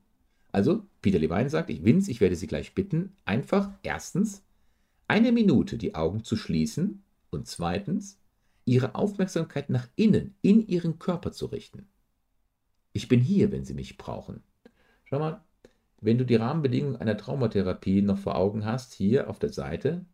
Also, 0.53 0.87
Peter 1.03 1.19
Levine 1.19 1.51
sagt, 1.51 1.71
ich 1.71 1.85
Vince, 1.85 2.11
ich 2.11 2.21
werde 2.21 2.37
Sie 2.37 2.47
gleich 2.47 2.75
bitten, 2.75 3.17
einfach 3.25 3.71
erstens 3.83 4.45
eine 5.07 5.33
Minute 5.33 5.77
die 5.77 5.95
Augen 5.95 6.25
zu 6.25 6.37
schließen 6.37 7.03
und 7.31 7.47
zweitens 7.47 8.19
Ihre 8.65 8.95
Aufmerksamkeit 8.95 9.71
nach 9.71 9.89
innen, 9.97 10.35
in 10.43 10.67
Ihren 10.67 10.99
Körper 10.99 11.33
zu 11.33 11.47
richten. 11.47 11.89
Ich 12.93 13.09
bin 13.09 13.21
hier, 13.21 13.53
wenn 13.53 13.65
Sie 13.65 13.75
mich 13.75 13.97
brauchen. 13.97 14.43
Schau 15.05 15.19
mal, 15.19 15.43
wenn 16.01 16.19
du 16.19 16.25
die 16.25 16.37
Rahmenbedingungen 16.37 16.97
einer 16.97 17.17
Traumatherapie 17.17 18.03
noch 18.03 18.19
vor 18.19 18.37
Augen 18.37 18.65
hast, 18.65 18.93
hier 18.95 19.29
auf 19.29 19.39
der 19.39 19.53
Seite, 19.53 20.05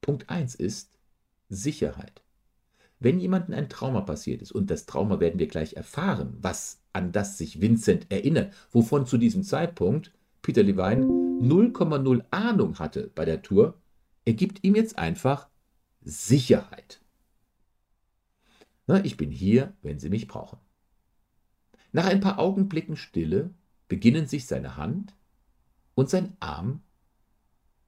Punkt 0.00 0.28
1 0.28 0.54
ist 0.54 0.98
Sicherheit. 1.48 2.22
Wenn 2.98 3.20
jemandem 3.20 3.54
ein 3.54 3.68
Trauma 3.68 4.00
passiert 4.02 4.42
ist, 4.42 4.52
und 4.52 4.70
das 4.70 4.86
Trauma 4.86 5.20
werden 5.20 5.38
wir 5.38 5.48
gleich 5.48 5.74
erfahren, 5.74 6.36
was 6.40 6.82
an 6.96 7.12
das 7.12 7.36
sich 7.36 7.60
Vincent 7.60 8.10
erinnert, 8.10 8.54
wovon 8.72 9.06
zu 9.06 9.18
diesem 9.18 9.42
Zeitpunkt 9.42 10.12
Peter 10.40 10.62
Levine 10.62 11.04
0,0 11.04 12.24
Ahnung 12.30 12.78
hatte 12.78 13.10
bei 13.14 13.26
der 13.26 13.42
Tour, 13.42 13.74
er 14.24 14.32
gibt 14.32 14.64
ihm 14.64 14.74
jetzt 14.74 14.98
einfach 14.98 15.48
Sicherheit. 16.00 17.00
Na, 18.86 19.04
ich 19.04 19.16
bin 19.16 19.30
hier, 19.30 19.74
wenn 19.82 19.98
Sie 19.98 20.08
mich 20.08 20.26
brauchen. 20.26 20.58
Nach 21.92 22.06
ein 22.06 22.20
paar 22.20 22.38
Augenblicken 22.38 22.96
Stille 22.96 23.50
beginnen 23.88 24.26
sich 24.26 24.46
seine 24.46 24.76
Hand 24.76 25.14
und 25.94 26.08
sein 26.08 26.36
Arm 26.40 26.80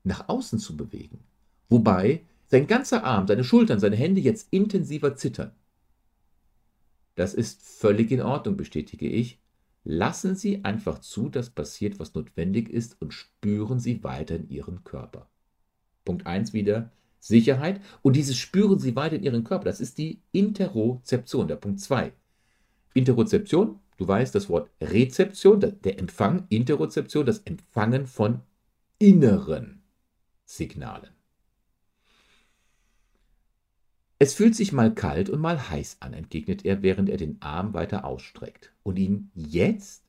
nach 0.04 0.28
außen 0.28 0.58
zu 0.58 0.76
bewegen, 0.76 1.20
wobei 1.68 2.24
sein 2.46 2.66
ganzer 2.66 3.04
Arm, 3.04 3.26
seine 3.26 3.44
Schultern, 3.44 3.80
seine 3.80 3.96
Hände 3.96 4.20
jetzt 4.20 4.48
intensiver 4.50 5.16
zittern. 5.16 5.52
Das 7.18 7.34
ist 7.34 7.60
völlig 7.62 8.12
in 8.12 8.22
Ordnung, 8.22 8.56
bestätige 8.56 9.08
ich. 9.08 9.40
Lassen 9.82 10.37
Sie 10.37 10.64
einfach 10.64 11.00
zu, 11.00 11.28
dass 11.28 11.50
passiert, 11.50 11.98
was 11.98 12.14
notwendig 12.14 12.68
ist 12.68 13.02
und 13.02 13.12
spüren 13.12 13.80
Sie 13.80 14.04
weiter 14.04 14.37
in 14.37 14.48
Ihren 14.48 14.84
Körper. 14.84 15.28
Punkt 16.04 16.28
1 16.28 16.52
wieder 16.52 16.92
Sicherheit 17.18 17.80
und 18.02 18.14
dieses 18.14 18.37
spüren 18.37 18.78
Sie 18.78 18.94
weiter 18.94 19.16
in 19.16 19.25
Ihren 19.25 19.42
Körper. 19.42 19.64
Das 19.64 19.80
ist 19.80 19.98
die 19.98 20.20
Interozeption, 20.30 21.48
der 21.48 21.56
Punkt 21.56 21.80
2. 21.80 22.12
Interozeption, 22.94 23.80
du 23.96 24.06
weißt 24.06 24.32
das 24.37 24.48
Wort 24.48 24.70
Rezeption, 24.80 25.58
der 25.58 25.98
Empfang, 25.98 26.46
Interozeption, 26.50 27.26
das 27.26 27.40
Empfangen 27.40 28.06
von 28.06 28.42
inneren 29.00 29.82
Signalen. 30.44 31.17
Es 34.18 34.34
fühlt 34.34 34.56
sich 34.56 34.72
mal 34.72 34.92
kalt 34.92 35.30
und 35.30 35.40
mal 35.40 35.70
heiß 35.70 35.98
an, 36.00 36.12
entgegnet 36.12 36.64
er, 36.64 36.82
während 36.82 37.08
er 37.08 37.18
den 37.18 37.40
Arm 37.40 37.72
weiter 37.72 38.04
ausstreckt 38.04 38.72
und 38.82 38.98
ihn 38.98 39.30
jetzt 39.34 40.02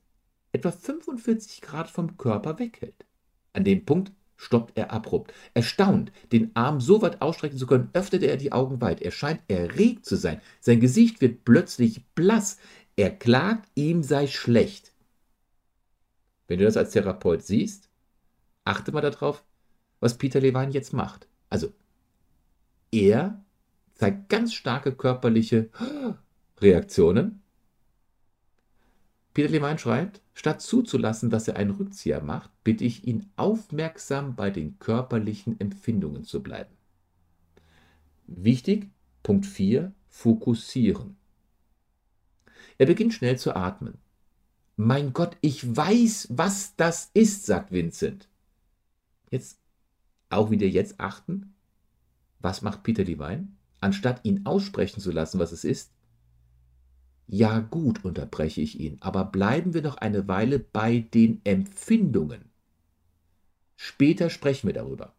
etwa 0.51 0.72
45 0.72 1.62
Grad 1.62 1.89
vom 1.89 2.18
Körper 2.18 2.58
weghält. 2.58 3.06
An 3.54 3.63
dem 3.63 3.86
Punkt 3.86 4.12
stoppt 4.36 4.78
er 4.78 4.92
abrupt. 4.92 5.34
Erstaunt, 5.54 6.12
den 6.32 6.56
Arm 6.56 6.82
so 6.82 7.01
weit 7.01 7.22
ausstrecken 7.22 7.58
zu 7.58 7.68
können, 7.68 7.89
öffnet 7.94 8.24
er 8.24 8.38
die 8.38 8.51
Augen 8.51 8.82
weit. 8.82 9.01
Er 9.01 9.12
scheint 9.12 9.42
erregt 9.48 10.06
zu 10.06 10.16
sein. 10.16 10.42
Sein 10.60 10.80
Gesicht 10.80 11.22
wird 11.22 11.44
plötzlich 11.46 12.06
blass. 12.16 12.58
Er 12.96 13.12
klagt, 13.12 13.70
ihm 13.75 14.01
sei 14.01 14.28
schlecht. 14.28 14.94
Wenn 16.48 16.58
du 16.58 16.66
das 16.66 16.78
als 16.78 16.92
Therapeut 16.92 17.44
siehst, 17.44 17.89
achte 18.63 18.92
mal 18.92 19.01
darauf, 19.01 19.44
was 20.00 20.18
Peter 20.18 20.39
Levine 20.39 20.72
jetzt 20.72 20.94
macht. 20.94 21.28
Also, 21.50 21.74
er 22.92 23.44
zeigt 24.00 24.29
ganz 24.29 24.53
starke 24.53 24.94
körperliche 24.94 25.70
Reaktionen. 26.60 27.41
Peter 29.34 29.50
Levine 29.50 29.77
schreibt, 29.77 30.22
statt 30.34 30.62
zuzulassen, 30.62 31.29
dass 31.29 31.50
er 31.50 31.58
einen 31.58 31.72
Rückzieher 31.72 32.22
macht, 32.22 32.50
bitte 32.63 32.86
ich 32.86 33.06
ihn 33.06 33.29
aufmerksam 33.36 34.38
bei 34.38 34.51
den 34.51 34.79
körperlichen 34.79 35.60
Empfindungen 35.60 36.24
zu 36.24 36.41
bleiben. 36.41 36.74
Wichtig, 38.25 38.89
Punkt 39.22 39.46
4, 39.46 39.91
fokussieren. 40.08 41.18
Er 42.77 42.86
beginnt 42.86 43.13
schnell 43.13 43.38
zu 43.38 43.53
atmen. 43.53 43.98
Mein 44.77 45.12
Gott, 45.12 45.36
ich 45.41 45.75
weiß, 45.75 46.29
was 46.32 46.77
das 46.77 47.12
ist, 47.13 47.46
sagt 47.46 47.74
Vincent. 47.74 48.29
Jetzt 49.29 49.60
auch 50.29 50.51
wieder 50.51 50.68
jetzt 50.68 51.01
achten. 51.01 51.53
Was 52.39 52.62
macht 52.62 52.84
Peter 52.84 53.03
Levine? 53.03 53.50
Anstatt 53.82 54.22
ihn 54.24 54.46
aussprechen 54.46 55.02
zu 55.02 55.12
lassen, 55.12 55.40
was 55.40 55.52
es 55.52 55.64
ist? 55.64 55.92
Ja 57.28 57.60
gut, 57.60 58.04
unterbreche 58.04 58.62
ich 58.62 58.80
ihn, 58.80 58.98
aber 59.02 59.26
bleiben 59.26 59.74
wir 59.74 59.82
noch 59.82 59.98
eine 59.98 60.28
Weile 60.28 60.58
bei 60.60 61.00
den 61.00 61.42
Empfindungen. 61.44 62.50
Später 63.76 64.30
sprechen 64.30 64.68
wir 64.68 64.74
darüber. 64.74 65.14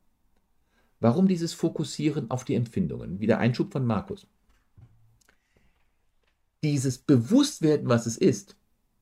Warum 0.98 1.28
dieses 1.28 1.54
Fokussieren 1.54 2.30
auf 2.30 2.44
die 2.44 2.54
Empfindungen? 2.54 3.20
Wieder 3.20 3.38
Einschub 3.38 3.72
von 3.72 3.86
Markus. 3.86 4.26
Dieses 6.62 6.98
Bewusstwerden, 6.98 7.88
was 7.88 8.04
es 8.04 8.18
ist, 8.18 8.56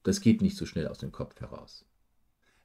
das 0.05 0.21
geht 0.21 0.43
nicht 0.43 0.57
so 0.57 0.65
schnell 0.65 0.87
aus 0.87 0.99
dem 0.99 1.11
Kopf 1.11 1.41
heraus. 1.41 1.85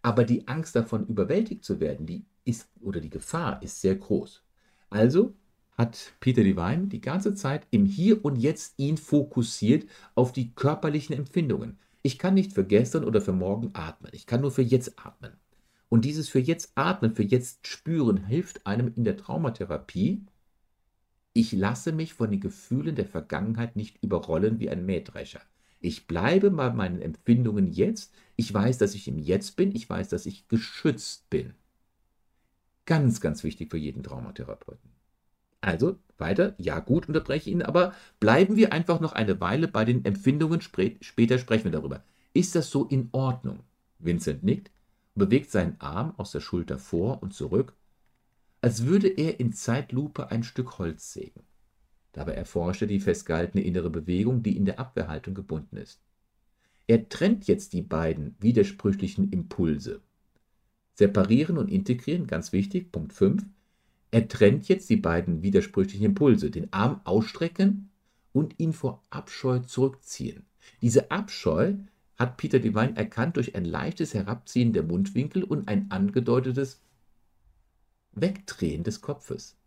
Aber 0.03 0.23
die 0.23 0.47
Angst 0.47 0.75
davon 0.75 1.07
überwältigt 1.07 1.63
zu 1.63 1.79
werden, 1.79 2.05
die 2.05 2.25
ist 2.45 2.67
oder 2.81 2.99
die 2.99 3.09
Gefahr 3.09 3.63
ist 3.63 3.81
sehr 3.81 3.95
groß. 3.95 4.43
Also 4.89 5.33
hat 5.77 6.13
Peter 6.19 6.43
Devine 6.43 6.87
die 6.87 7.01
ganze 7.01 7.33
Zeit 7.33 7.67
im 7.71 7.85
Hier 7.85 8.23
und 8.23 8.35
Jetzt 8.35 8.75
ihn 8.77 8.97
fokussiert 8.97 9.85
auf 10.15 10.31
die 10.31 10.53
körperlichen 10.53 11.15
Empfindungen. 11.15 11.79
Ich 12.03 12.19
kann 12.19 12.33
nicht 12.33 12.53
für 12.53 12.65
gestern 12.65 13.05
oder 13.05 13.21
für 13.21 13.33
morgen 13.33 13.71
atmen. 13.73 14.11
Ich 14.13 14.25
kann 14.25 14.41
nur 14.41 14.51
für 14.51 14.61
jetzt 14.61 14.99
atmen. 14.99 15.33
Und 15.89 16.05
dieses 16.05 16.27
für 16.27 16.39
jetzt 16.39 16.73
atmen, 16.75 17.15
für 17.15 17.23
jetzt 17.23 17.67
spüren, 17.67 18.25
hilft 18.25 18.65
einem 18.65 18.91
in 18.95 19.03
der 19.03 19.17
Traumatherapie. 19.17 20.25
Ich 21.33 21.51
lasse 21.51 21.91
mich 21.91 22.13
von 22.13 22.29
den 22.29 22.39
Gefühlen 22.39 22.95
der 22.95 23.05
Vergangenheit 23.05 23.75
nicht 23.75 24.03
überrollen 24.03 24.59
wie 24.59 24.69
ein 24.69 24.85
Mähdrescher. 24.85 25.41
Ich 25.79 26.07
bleibe 26.07 26.51
bei 26.51 26.71
meinen 26.71 27.01
Empfindungen 27.01 27.67
jetzt. 27.67 28.13
Ich 28.35 28.53
weiß, 28.53 28.77
dass 28.77 28.95
ich 28.95 29.07
im 29.07 29.19
Jetzt 29.19 29.55
bin. 29.55 29.75
Ich 29.75 29.89
weiß, 29.89 30.09
dass 30.09 30.25
ich 30.25 30.47
geschützt 30.47 31.29
bin. 31.29 31.53
Ganz, 32.85 33.21
ganz 33.21 33.43
wichtig 33.43 33.69
für 33.69 33.77
jeden 33.77 34.03
Traumatherapeuten. 34.03 34.92
Also 35.63 35.97
weiter, 36.17 36.55
ja 36.57 36.79
gut, 36.79 37.07
unterbreche 37.07 37.49
ihn, 37.49 37.61
aber 37.61 37.93
bleiben 38.19 38.57
wir 38.57 38.73
einfach 38.73 38.99
noch 38.99 39.13
eine 39.13 39.39
Weile 39.39 39.67
bei 39.67 39.85
den 39.85 40.03
Empfindungen, 40.03 40.61
später 40.61 41.39
sprechen 41.39 41.63
wir 41.63 41.71
darüber. 41.71 42.03
Ist 42.33 42.55
das 42.55 42.69
so 42.69 42.85
in 42.85 43.09
Ordnung? 43.13 43.59
Vincent 43.99 44.43
nickt 44.43 44.71
bewegt 45.15 45.51
seinen 45.51 45.79
Arm 45.79 46.13
aus 46.17 46.31
der 46.31 46.39
Schulter 46.39 46.79
vor 46.79 47.21
und 47.21 47.33
zurück, 47.33 47.73
als 48.61 48.85
würde 48.85 49.07
er 49.07 49.39
in 49.39 49.53
Zeitlupe 49.53 50.31
ein 50.31 50.43
Stück 50.43 50.79
Holz 50.79 51.13
sägen. 51.13 51.43
Dabei 52.13 52.33
erforscht 52.33 52.81
er 52.81 52.87
die 52.87 52.99
festgehaltene 52.99 53.63
innere 53.63 53.89
Bewegung, 53.89 54.43
die 54.43 54.57
in 54.57 54.65
der 54.65 54.79
Abwehrhaltung 54.79 55.33
gebunden 55.33 55.77
ist. 55.77 56.01
Er 56.87 57.09
trennt 57.09 57.47
jetzt 57.47 57.73
die 57.73 57.81
beiden 57.81 58.35
widersprüchlichen 58.39 59.31
Impulse. 59.31 60.01
Separieren 60.95 61.57
und 61.57 61.69
integrieren, 61.69 62.27
ganz 62.27 62.51
wichtig, 62.51 62.91
Punkt 62.91 63.13
5, 63.13 63.45
er 64.13 64.27
trennt 64.27 64.67
jetzt 64.67 64.91
die 64.91 64.97
beiden 64.97 65.41
widersprüchlichen 65.41 66.05
Impulse, 66.05 66.51
den 66.51 66.71
Arm 66.71 67.01
ausstrecken 67.03 67.89
und 68.31 68.59
ihn 68.59 68.71
vor 68.71 69.01
Abscheu 69.09 69.57
zurückziehen. 69.57 70.45
Diese 70.83 71.09
Abscheu 71.09 71.73
hat 72.15 72.37
Peter 72.37 72.59
Devine 72.59 72.95
erkannt 72.95 73.37
durch 73.37 73.55
ein 73.55 73.65
leichtes 73.65 74.13
Herabziehen 74.13 74.71
der 74.71 74.83
Mundwinkel 74.83 75.43
und 75.43 75.67
ein 75.67 75.89
angedeutetes 75.89 76.79
Wegdrehen 78.11 78.83
des 78.83 79.01
Kopfes. 79.01 79.57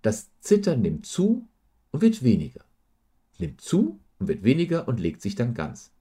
Das 0.00 0.30
Zittern 0.40 0.80
nimmt 0.80 1.04
zu 1.04 1.46
und 1.90 2.00
wird 2.00 2.22
weniger, 2.22 2.64
nimmt 3.38 3.60
zu 3.60 4.00
und 4.20 4.28
wird 4.28 4.42
weniger 4.42 4.88
und 4.88 5.00
legt 5.00 5.20
sich 5.20 5.34
dann 5.34 5.52
ganz. 5.52 5.92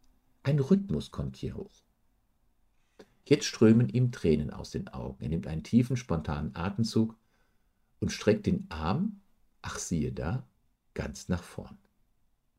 Ein 0.43 0.59
Rhythmus 0.59 1.11
kommt 1.11 1.35
hier 1.35 1.57
hoch. 1.57 1.83
Jetzt 3.25 3.43
strömen 3.43 3.89
ihm 3.89 4.13
Tränen 4.13 4.49
aus 4.49 4.71
den 4.71 4.87
Augen. 4.87 5.21
Er 5.21 5.29
nimmt 5.29 5.47
einen 5.47 5.63
tiefen, 5.63 5.97
spontanen 5.97 6.55
Atemzug 6.55 7.17
und 8.03 8.11
streckt 8.11 8.45
den 8.45 8.65
Arm, 8.69 9.21
ach 9.61 9.79
siehe 9.79 10.11
da, 10.11 10.45
ganz 10.93 11.29
nach 11.29 11.41
vorn. 11.41 11.77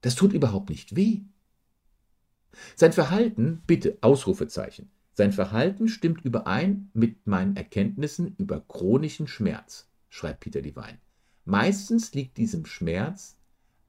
Das 0.01 0.15
tut 0.15 0.33
überhaupt 0.33 0.71
nicht 0.71 0.97
weh. 0.97 1.21
Sein 2.77 2.95
Verhalten, 2.95 3.63
bitte 3.67 3.99
Ausrufezeichen, 4.01 4.91
sein 5.13 5.33
Verhalten 5.33 5.89
stimmt 5.89 6.25
überein 6.25 6.91
mit 6.95 7.27
meinen 7.27 7.57
Erkenntnissen 7.57 8.35
über 8.39 8.61
chronischen 8.61 9.27
Schmerz, 9.29 9.87
schreibt 10.09 10.41
Peter 10.41 10.63
Devine. 10.63 10.99
Meistens 11.45 12.15
liegt 12.15 12.39
diesem 12.39 12.65
Schmerz 12.65 13.37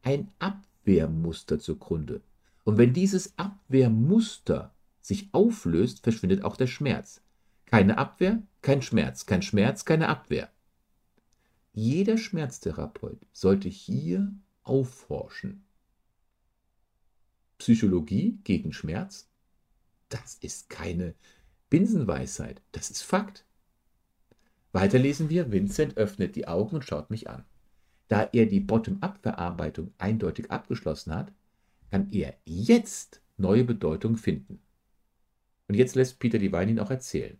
ein 0.02 0.32
Abwehrmuster 0.40 1.58
zugrunde. 1.58 2.22
Und 2.66 2.78
wenn 2.78 2.92
dieses 2.92 3.38
Abwehrmuster 3.38 4.76
sich 5.00 5.30
auflöst, 5.32 6.04
verschwindet 6.04 6.44
auch 6.44 6.58
der 6.58 6.68
Schmerz. 6.68 7.22
Keine 7.66 7.98
Abwehr, 7.98 8.44
kein 8.62 8.82
Schmerz, 8.82 9.26
kein 9.26 9.42
Schmerz, 9.42 9.86
keine 9.86 10.10
Abwehr. 10.10 10.50
Jeder 11.78 12.18
Schmerztherapeut 12.18 13.28
sollte 13.34 13.68
hier 13.68 14.34
aufforschen. 14.64 15.66
Psychologie 17.58 18.40
gegen 18.46 18.72
Schmerz? 18.72 19.30
Das 20.08 20.36
ist 20.36 20.70
keine 20.70 21.16
Binsenweisheit, 21.70 22.62
das 22.72 22.90
ist 22.92 23.02
Fakt. 23.02 23.46
Weiter 24.72 24.98
lesen 24.98 25.30
wir, 25.30 25.52
Vincent 25.52 25.98
öffnet 25.98 26.38
die 26.38 26.48
Augen 26.48 26.78
und 26.78 26.86
schaut 26.86 27.10
mich 27.10 27.30
an. 27.30 27.44
Da 28.08 28.30
er 28.32 28.46
die 28.46 28.62
Bottom-up-Verarbeitung 28.62 29.94
eindeutig 29.98 30.52
abgeschlossen 30.52 31.14
hat, 31.14 31.34
kann 31.92 32.10
er 32.14 32.38
jetzt 32.46 33.22
neue 33.36 33.66
Bedeutung 33.66 34.16
finden. 34.16 34.62
Und 35.68 35.76
jetzt 35.76 35.96
lässt 35.96 36.20
Peter 36.20 36.38
die 36.38 36.54
Wein 36.54 36.70
ihn 36.70 36.80
auch 36.80 36.92
erzählen. 36.92 37.38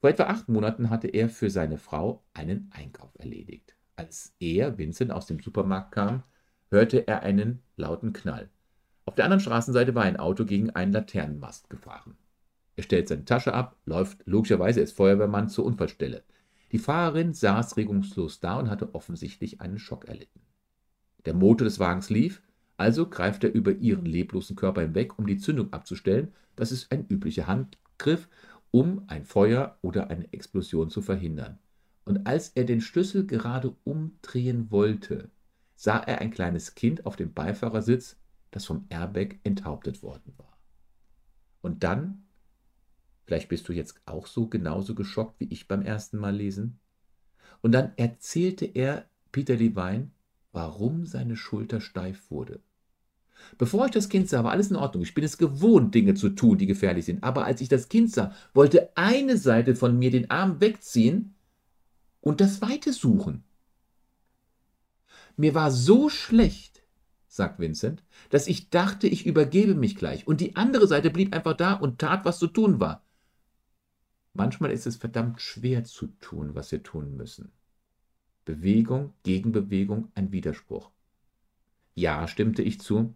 Vor 0.00 0.10
etwa 0.10 0.24
acht 0.24 0.48
Monaten 0.48 0.90
hatte 0.90 1.08
er 1.08 1.28
für 1.28 1.50
seine 1.50 1.76
Frau 1.76 2.24
einen 2.32 2.70
Einkauf 2.72 3.10
erledigt. 3.18 3.74
Als 3.96 4.34
er, 4.38 4.78
Vincent, 4.78 5.10
aus 5.10 5.26
dem 5.26 5.40
Supermarkt 5.40 5.92
kam, 5.92 6.22
hörte 6.70 7.08
er 7.08 7.22
einen 7.22 7.62
lauten 7.76 8.12
Knall. 8.12 8.48
Auf 9.06 9.16
der 9.16 9.24
anderen 9.24 9.40
Straßenseite 9.40 9.94
war 9.94 10.04
ein 10.04 10.18
Auto 10.18 10.44
gegen 10.44 10.70
einen 10.70 10.92
Laternenmast 10.92 11.68
gefahren. 11.68 12.16
Er 12.76 12.84
stellt 12.84 13.08
seine 13.08 13.24
Tasche 13.24 13.54
ab, 13.54 13.76
läuft 13.86 14.24
logischerweise 14.24 14.80
als 14.80 14.92
Feuerwehrmann 14.92 15.48
zur 15.48 15.64
Unfallstelle. 15.64 16.22
Die 16.70 16.78
Fahrerin 16.78 17.34
saß 17.34 17.76
regungslos 17.76 18.38
da 18.38 18.58
und 18.58 18.70
hatte 18.70 18.94
offensichtlich 18.94 19.60
einen 19.60 19.78
Schock 19.78 20.04
erlitten. 20.04 20.42
Der 21.26 21.34
Motor 21.34 21.64
des 21.64 21.80
Wagens 21.80 22.10
lief, 22.10 22.40
also 22.76 23.08
greift 23.08 23.42
er 23.42 23.52
über 23.52 23.72
ihren 23.72 24.04
leblosen 24.04 24.54
Körper 24.54 24.82
hinweg, 24.82 25.18
um 25.18 25.26
die 25.26 25.38
Zündung 25.38 25.72
abzustellen. 25.72 26.32
Das 26.54 26.70
ist 26.70 26.92
ein 26.92 27.04
üblicher 27.08 27.48
Handgriff 27.48 28.28
um 28.70 29.04
ein 29.06 29.24
Feuer 29.24 29.78
oder 29.82 30.10
eine 30.10 30.32
Explosion 30.32 30.90
zu 30.90 31.02
verhindern. 31.02 31.58
Und 32.04 32.26
als 32.26 32.50
er 32.50 32.64
den 32.64 32.80
Schlüssel 32.80 33.26
gerade 33.26 33.76
umdrehen 33.84 34.70
wollte, 34.70 35.30
sah 35.76 35.98
er 35.98 36.20
ein 36.20 36.30
kleines 36.30 36.74
Kind 36.74 37.06
auf 37.06 37.16
dem 37.16 37.32
Beifahrersitz, 37.32 38.16
das 38.50 38.64
vom 38.64 38.86
Airbag 38.88 39.38
enthauptet 39.44 40.02
worden 40.02 40.32
war. 40.36 40.58
Und 41.60 41.84
dann, 41.84 42.24
vielleicht 43.24 43.48
bist 43.48 43.68
du 43.68 43.72
jetzt 43.72 44.00
auch 44.06 44.26
so 44.26 44.48
genauso 44.48 44.94
geschockt 44.94 45.38
wie 45.40 45.48
ich 45.52 45.68
beim 45.68 45.82
ersten 45.82 46.18
Mal 46.18 46.34
lesen, 46.34 46.80
und 47.60 47.72
dann 47.72 47.92
erzählte 47.96 48.64
er 48.64 49.08
Peter 49.32 49.56
Levine, 49.56 50.10
warum 50.52 51.06
seine 51.06 51.36
Schulter 51.36 51.80
steif 51.80 52.30
wurde. 52.30 52.60
Bevor 53.56 53.86
ich 53.86 53.92
das 53.92 54.08
Kind 54.08 54.28
sah, 54.28 54.44
war 54.44 54.52
alles 54.52 54.70
in 54.70 54.76
Ordnung. 54.76 55.02
Ich 55.02 55.14
bin 55.14 55.24
es 55.24 55.38
gewohnt, 55.38 55.94
Dinge 55.94 56.14
zu 56.14 56.30
tun, 56.30 56.58
die 56.58 56.66
gefährlich 56.66 57.04
sind. 57.04 57.22
Aber 57.24 57.44
als 57.44 57.60
ich 57.60 57.68
das 57.68 57.88
Kind 57.88 58.12
sah, 58.12 58.32
wollte 58.54 58.96
eine 58.96 59.36
Seite 59.36 59.74
von 59.74 59.98
mir 59.98 60.10
den 60.10 60.30
Arm 60.30 60.60
wegziehen 60.60 61.34
und 62.20 62.40
das 62.40 62.62
Weite 62.62 62.92
suchen. 62.92 63.44
Mir 65.36 65.54
war 65.54 65.70
so 65.70 66.08
schlecht, 66.08 66.82
sagt 67.28 67.60
Vincent, 67.60 68.02
dass 68.30 68.48
ich 68.48 68.70
dachte, 68.70 69.06
ich 69.06 69.26
übergebe 69.26 69.74
mich 69.74 69.96
gleich. 69.96 70.26
Und 70.26 70.40
die 70.40 70.56
andere 70.56 70.86
Seite 70.88 71.10
blieb 71.10 71.34
einfach 71.34 71.54
da 71.56 71.74
und 71.74 71.98
tat, 71.98 72.24
was 72.24 72.38
zu 72.38 72.48
tun 72.48 72.80
war. 72.80 73.04
Manchmal 74.34 74.70
ist 74.70 74.86
es 74.86 74.96
verdammt 74.96 75.40
schwer 75.40 75.84
zu 75.84 76.08
tun, 76.20 76.54
was 76.54 76.70
wir 76.70 76.82
tun 76.82 77.16
müssen. 77.16 77.52
Bewegung, 78.44 79.12
Gegenbewegung, 79.24 80.10
ein 80.14 80.32
Widerspruch. 80.32 80.90
Ja, 81.94 82.26
stimmte 82.28 82.62
ich 82.62 82.80
zu, 82.80 83.14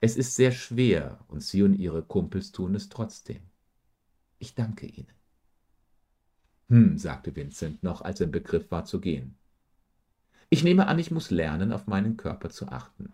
es 0.00 0.16
ist 0.16 0.34
sehr 0.34 0.52
schwer 0.52 1.24
und 1.28 1.42
Sie 1.42 1.62
und 1.62 1.74
Ihre 1.74 2.02
Kumpels 2.02 2.52
tun 2.52 2.74
es 2.74 2.88
trotzdem. 2.88 3.42
Ich 4.38 4.54
danke 4.54 4.86
Ihnen. 4.86 5.12
Hm, 6.68 6.96
sagte 6.96 7.34
Vincent 7.36 7.82
noch, 7.82 8.00
als 8.00 8.20
er 8.20 8.26
im 8.26 8.32
Begriff 8.32 8.70
war 8.70 8.84
zu 8.84 9.00
gehen. 9.00 9.36
Ich 10.48 10.64
nehme 10.64 10.86
an, 10.86 10.98
ich 10.98 11.10
muss 11.10 11.30
lernen, 11.30 11.72
auf 11.72 11.86
meinen 11.86 12.16
Körper 12.16 12.48
zu 12.48 12.68
achten. 12.68 13.12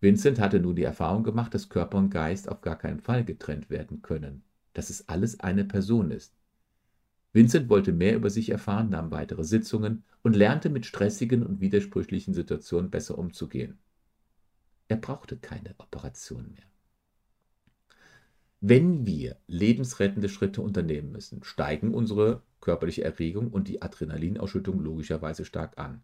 Vincent 0.00 0.38
hatte 0.38 0.60
nun 0.60 0.76
die 0.76 0.84
Erfahrung 0.84 1.24
gemacht, 1.24 1.54
dass 1.54 1.68
Körper 1.68 1.98
und 1.98 2.10
Geist 2.10 2.48
auf 2.48 2.60
gar 2.60 2.76
keinen 2.76 3.00
Fall 3.00 3.24
getrennt 3.24 3.70
werden 3.70 4.02
können, 4.02 4.42
dass 4.74 4.90
es 4.90 5.08
alles 5.08 5.40
eine 5.40 5.64
Person 5.64 6.10
ist. 6.10 6.34
Vincent 7.32 7.68
wollte 7.68 7.92
mehr 7.92 8.14
über 8.14 8.30
sich 8.30 8.50
erfahren, 8.50 8.90
nahm 8.90 9.10
weitere 9.10 9.44
Sitzungen 9.44 10.04
und 10.22 10.36
lernte 10.36 10.70
mit 10.70 10.86
stressigen 10.86 11.44
und 11.44 11.60
widersprüchlichen 11.60 12.34
Situationen 12.34 12.90
besser 12.90 13.18
umzugehen. 13.18 13.78
Er 14.88 14.96
brauchte 14.96 15.36
keine 15.36 15.74
Operation 15.78 16.52
mehr. 16.54 16.64
Wenn 18.60 19.06
wir 19.06 19.36
lebensrettende 19.46 20.28
Schritte 20.28 20.62
unternehmen 20.62 21.12
müssen, 21.12 21.44
steigen 21.44 21.94
unsere 21.94 22.42
körperliche 22.60 23.04
Erregung 23.04 23.52
und 23.52 23.68
die 23.68 23.82
Adrenalinausschüttung 23.82 24.80
logischerweise 24.80 25.44
stark 25.44 25.78
an. 25.78 26.02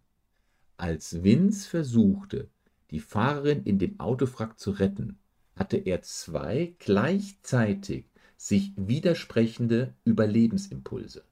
Als 0.76 1.24
Vince 1.24 1.68
versuchte, 1.68 2.48
die 2.90 3.00
Fahrerin 3.00 3.64
in 3.64 3.78
dem 3.78 3.98
Autofrack 3.98 4.58
zu 4.60 4.70
retten, 4.70 5.18
hatte 5.56 5.78
er 5.78 6.02
zwei 6.02 6.74
gleichzeitig 6.78 8.06
sich 8.36 8.72
widersprechende 8.76 9.94
Überlebensimpulse. 10.04 11.24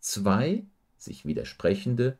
Zwei 0.00 0.66
sich 0.96 1.24
widersprechende 1.24 2.18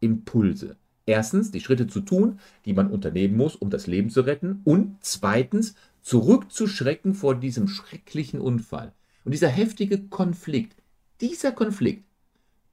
Impulse. 0.00 0.76
Erstens, 1.08 1.50
die 1.50 1.60
Schritte 1.60 1.86
zu 1.86 2.00
tun, 2.00 2.38
die 2.66 2.74
man 2.74 2.90
unternehmen 2.90 3.34
muss, 3.34 3.56
um 3.56 3.70
das 3.70 3.86
Leben 3.86 4.10
zu 4.10 4.20
retten. 4.20 4.60
Und 4.64 4.98
zweitens, 5.00 5.74
zurückzuschrecken 6.02 7.14
vor 7.14 7.34
diesem 7.34 7.66
schrecklichen 7.66 8.42
Unfall. 8.42 8.92
Und 9.24 9.32
dieser 9.32 9.48
heftige 9.48 10.02
Konflikt, 10.08 10.82
dieser 11.22 11.52
Konflikt, 11.52 12.04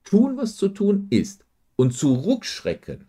tun, 0.04 0.36
was 0.36 0.56
zu 0.56 0.68
tun 0.68 1.06
ist, 1.08 1.46
und 1.76 1.94
zurückschrecken. 1.94 3.06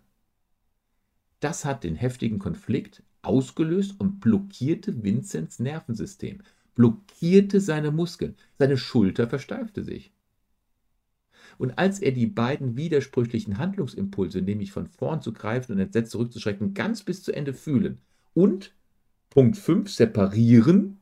Das 1.42 1.66
hat 1.66 1.84
den 1.84 1.96
heftigen 1.96 2.40
Konflikt 2.40 3.04
ausgelöst 3.22 4.00
und 4.00 4.22
blockierte 4.22 5.04
Vincents 5.04 5.60
Nervensystem, 5.60 6.40
blockierte 6.74 7.60
seine 7.60 7.92
Muskeln, 7.92 8.38
seine 8.58 8.78
Schulter 8.78 9.28
versteifte 9.28 9.84
sich. 9.84 10.14
Und 11.58 11.78
als 11.78 12.00
er 12.00 12.12
die 12.12 12.28
beiden 12.28 12.78
widersprüchlichen 12.78 13.58
Handlungsimpulse, 13.58 14.42
nämlich 14.42 14.72
von 14.72 14.88
vorn 14.88 15.22
zu 15.22 15.34
greifen 15.34 15.74
und 15.74 15.80
entsetzt 15.80 16.12
zurückzuschrecken, 16.12 16.74
ganz 16.74 17.04
bis 17.04 17.24
zu 17.24 17.32
Ende 17.32 17.54
fühlen 17.54 18.00
und 18.34 18.76
Punkt 19.30 19.58
5 19.58 19.90
separieren, 19.90 21.00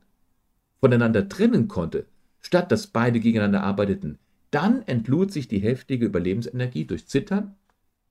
voneinander 0.80 1.28
trennen 1.28 1.68
konnte, 1.68 2.06
statt 2.42 2.72
dass 2.72 2.88
beide 2.88 3.20
gegeneinander 3.20 3.64
arbeiteten, 3.64 4.20
dann 4.52 4.82
entlud 4.84 5.32
sich 5.32 5.48
die 5.48 5.60
heftige 5.60 6.06
Überlebensenergie 6.06 6.86
durch 6.86 7.08
Zittern, 7.08 7.56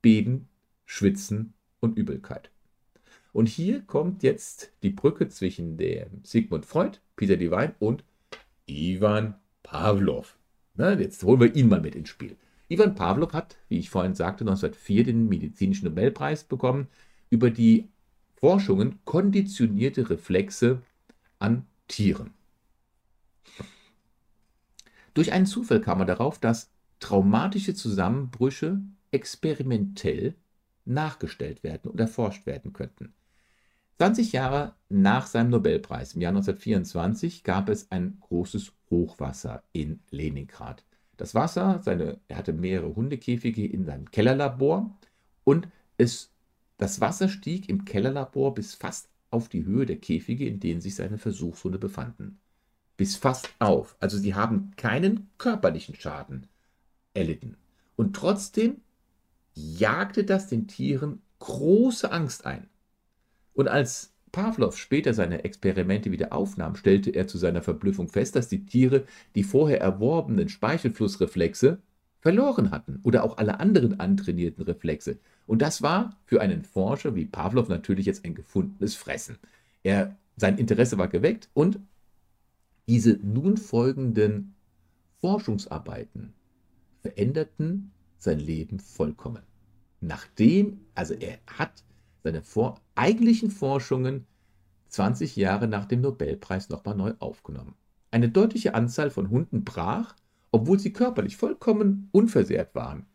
Beben, 0.01 0.47
Schwitzen 0.85 1.53
und 1.79 1.97
Übelkeit. 1.97 2.51
Und 3.33 3.49
hier 3.49 3.81
kommt 3.81 4.23
jetzt 4.23 4.71
die 4.83 4.91
Brücke 4.91 5.27
zwischen 5.27 5.77
dem 5.77 6.23
Sigmund 6.23 6.65
Freud, 6.65 6.99
Peter 7.15 7.37
Devine 7.37 7.75
und 7.79 8.03
Ivan 8.65 9.35
Pavlov. 9.63 10.37
Na, 10.75 10.93
jetzt 10.93 11.23
holen 11.23 11.39
wir 11.39 11.55
ihn 11.55 11.69
mal 11.69 11.81
mit 11.81 11.95
ins 11.95 12.09
Spiel. 12.09 12.37
Ivan 12.67 12.95
Pavlov 12.95 13.33
hat, 13.33 13.57
wie 13.69 13.79
ich 13.79 13.89
vorhin 13.89 14.15
sagte, 14.15 14.43
1904 14.43 15.03
den 15.05 15.29
medizinischen 15.29 15.85
Nobelpreis 15.85 16.43
bekommen 16.43 16.87
über 17.29 17.51
die 17.51 17.87
Forschungen 18.35 18.99
konditionierte 19.05 20.09
Reflexe 20.09 20.81
an 21.39 21.65
Tieren. 21.87 22.33
Durch 25.13 25.31
einen 25.31 25.45
Zufall 25.45 25.79
kam 25.79 25.99
er 26.01 26.05
darauf, 26.05 26.39
dass 26.39 26.71
traumatische 26.99 27.73
Zusammenbrüche 27.73 28.81
experimentell 29.11 30.35
nachgestellt 30.83 31.63
werden 31.63 31.89
und 31.89 31.99
erforscht 31.99 32.45
werden 32.45 32.73
könnten. 32.73 33.13
20 33.97 34.33
Jahre 34.33 34.75
nach 34.89 35.27
seinem 35.27 35.51
Nobelpreis 35.51 36.15
im 36.15 36.21
Jahr 36.21 36.31
1924 36.31 37.43
gab 37.43 37.69
es 37.69 37.91
ein 37.91 38.17
großes 38.19 38.73
Hochwasser 38.89 39.63
in 39.73 39.99
Leningrad. 40.11 40.83
Das 41.17 41.33
Wasser, 41.33 41.81
seine, 41.83 42.19
er 42.27 42.37
hatte 42.37 42.53
mehrere 42.53 42.95
Hundekäfige 42.95 43.65
in 43.65 43.85
seinem 43.85 44.11
Kellerlabor 44.11 44.97
und 45.43 45.67
es, 45.97 46.31
das 46.77 46.99
Wasser 47.01 47.29
stieg 47.29 47.69
im 47.69 47.85
Kellerlabor 47.85 48.53
bis 48.53 48.73
fast 48.75 49.09
auf 49.31 49.49
die 49.49 49.65
Höhe 49.65 49.85
der 49.85 49.97
Käfige, 49.97 50.47
in 50.47 50.59
denen 50.59 50.81
sich 50.81 50.95
seine 50.95 51.17
Versuchshunde 51.17 51.79
befanden 51.79 52.39
bis 52.97 53.15
fast 53.15 53.49
auf. 53.59 53.95
Also 53.99 54.17
sie 54.17 54.35
haben 54.35 54.71
keinen 54.77 55.29
körperlichen 55.37 55.95
Schaden 55.95 56.47
erlitten. 57.13 57.57
Und 57.95 58.15
trotzdem 58.15 58.81
jagte 59.53 60.23
das 60.23 60.47
den 60.47 60.67
Tieren 60.67 61.21
große 61.39 62.11
Angst 62.11 62.45
ein. 62.45 62.69
Und 63.53 63.67
als 63.67 64.13
Pavlov 64.35 64.75
später 64.75 65.13
seine 65.13 65.45
Experimente 65.45 66.11
wieder 66.11 66.33
aufnahm, 66.33 66.75
stellte 66.75 67.09
er 67.11 67.25
zu 67.25 67.37
seiner 67.37 67.61
Verblüffung 67.61 68.09
fest, 68.09 68.35
dass 68.35 68.49
die 68.49 68.65
Tiere 68.65 69.05
die 69.33 69.43
vorher 69.43 69.79
erworbenen 69.79 70.49
Speichelflussreflexe 70.49 71.79
verloren 72.19 72.69
hatten 72.69 72.99
oder 73.03 73.23
auch 73.23 73.37
alle 73.37 73.61
anderen 73.61 73.97
antrainierten 73.97 74.65
Reflexe. 74.65 75.19
Und 75.47 75.61
das 75.61 75.81
war 75.81 76.17
für 76.25 76.41
einen 76.41 76.65
Forscher 76.65 77.15
wie 77.15 77.23
Pavlov 77.23 77.69
natürlich 77.69 78.07
jetzt 78.07 78.25
ein 78.25 78.35
gefundenes 78.35 78.95
Fressen. 78.95 79.37
Er, 79.83 80.17
sein 80.35 80.57
Interesse 80.57 80.97
war 80.97 81.07
geweckt 81.07 81.47
und 81.53 81.79
diese 82.89 83.13
nun 83.23 83.55
folgenden 83.55 84.53
Forschungsarbeiten 85.21 86.33
veränderten 87.03 87.91
sein 88.17 88.39
Leben 88.39 88.79
vollkommen. 88.81 89.43
Nachdem, 90.01 90.81
also 90.93 91.13
er 91.13 91.39
hat 91.47 91.85
seine 92.25 92.41
vor, 92.41 92.81
eigentlichen 92.95 93.51
Forschungen 93.51 94.25
20 94.87 95.35
Jahre 95.35 95.67
nach 95.67 95.85
dem 95.85 96.01
Nobelpreis 96.01 96.69
nochmal 96.69 96.95
neu 96.95 97.13
aufgenommen. 97.19 97.75
Eine 98.09 98.29
deutliche 98.29 98.73
Anzahl 98.73 99.11
von 99.11 99.29
Hunden 99.29 99.63
brach, 99.63 100.15
obwohl 100.51 100.79
sie 100.79 100.91
körperlich 100.91 101.37
vollkommen 101.37 102.09
unversehrt 102.11 102.73
waren, 102.73 103.05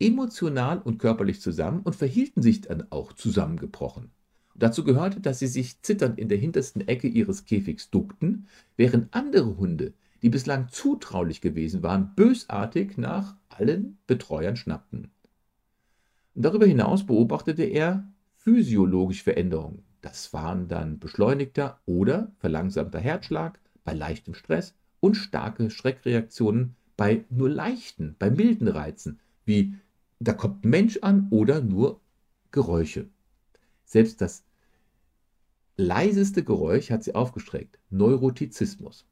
emotional 0.00 0.80
und 0.80 0.98
körperlich 0.98 1.42
zusammen 1.42 1.82
und 1.82 1.96
verhielten 1.96 2.40
sich 2.40 2.62
dann 2.62 2.86
auch 2.90 3.12
zusammengebrochen. 3.12 4.10
Dazu 4.54 4.84
gehörte, 4.84 5.20
dass 5.20 5.38
sie 5.38 5.48
sich 5.48 5.82
zitternd 5.82 6.18
in 6.18 6.30
der 6.30 6.38
hintersten 6.38 6.88
Ecke 6.88 7.08
ihres 7.08 7.44
Käfigs 7.44 7.90
duckten, 7.90 8.48
während 8.78 9.12
andere 9.14 9.58
Hunde, 9.58 9.92
die 10.22 10.30
bislang 10.30 10.68
zutraulich 10.70 11.42
gewesen 11.42 11.82
waren, 11.82 12.14
bösartig 12.14 12.96
nach 12.96 13.36
allen 13.50 13.98
Betreuern 14.06 14.56
schnappten. 14.56 15.10
Darüber 16.34 16.64
hinaus 16.64 17.04
beobachtete 17.04 17.64
er 17.64 18.06
physiologische 18.46 19.24
Veränderungen. 19.24 19.82
Das 20.02 20.32
waren 20.32 20.68
dann 20.68 21.00
beschleunigter 21.00 21.80
oder 21.84 22.30
verlangsamter 22.38 23.00
Herzschlag 23.00 23.58
bei 23.82 23.92
leichtem 23.92 24.34
Stress 24.34 24.76
und 25.00 25.16
starke 25.16 25.68
Schreckreaktionen 25.68 26.76
bei 26.96 27.24
nur 27.28 27.50
leichten, 27.50 28.14
bei 28.20 28.30
milden 28.30 28.68
Reizen, 28.68 29.18
wie 29.44 29.74
da 30.20 30.32
kommt 30.32 30.64
ein 30.64 30.70
Mensch 30.70 30.98
an 31.02 31.26
oder 31.30 31.60
nur 31.60 32.00
Geräusche. 32.52 33.08
Selbst 33.84 34.20
das 34.20 34.44
leiseste 35.76 36.44
Geräusch 36.44 36.92
hat 36.92 37.02
sie 37.02 37.16
aufgestreckt. 37.16 37.80
Neurotizismus. 37.90 39.06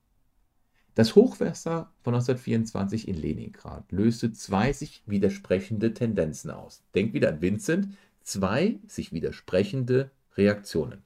Das 0.95 1.17
Hochwasser 1.17 1.93
von 2.05 2.15
1924 2.15 3.09
in 3.09 3.17
Leningrad 3.17 3.91
löste 3.91 4.33
zwei 4.33 4.73
sich 4.73 5.03
widersprechende 5.07 5.93
Tendenzen 5.93 6.53
aus. 6.53 6.85
Denk 6.95 7.15
wieder 7.15 7.31
an 7.31 7.43
Vincent. 7.43 7.89
Zwei 8.25 8.81
sich 8.87 9.13
widersprechende 9.13 10.11
Reaktionen. 10.37 11.03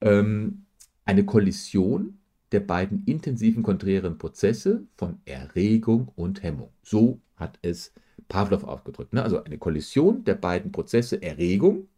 Ähm, 0.00 0.66
eine 1.04 1.24
Kollision 1.24 2.18
der 2.52 2.60
beiden 2.60 3.04
intensiven 3.04 3.62
konträren 3.62 4.18
Prozesse 4.18 4.86
von 4.96 5.20
Erregung 5.24 6.08
und 6.16 6.42
Hemmung. 6.42 6.70
So 6.82 7.20
hat 7.36 7.58
es 7.62 7.92
Pavlov 8.28 8.64
aufgedrückt. 8.64 9.12
Ne? 9.12 9.22
Also 9.22 9.42
eine 9.42 9.58
Kollision 9.58 10.24
der 10.24 10.34
beiden 10.34 10.72
Prozesse 10.72 11.22
Erregung 11.22 11.88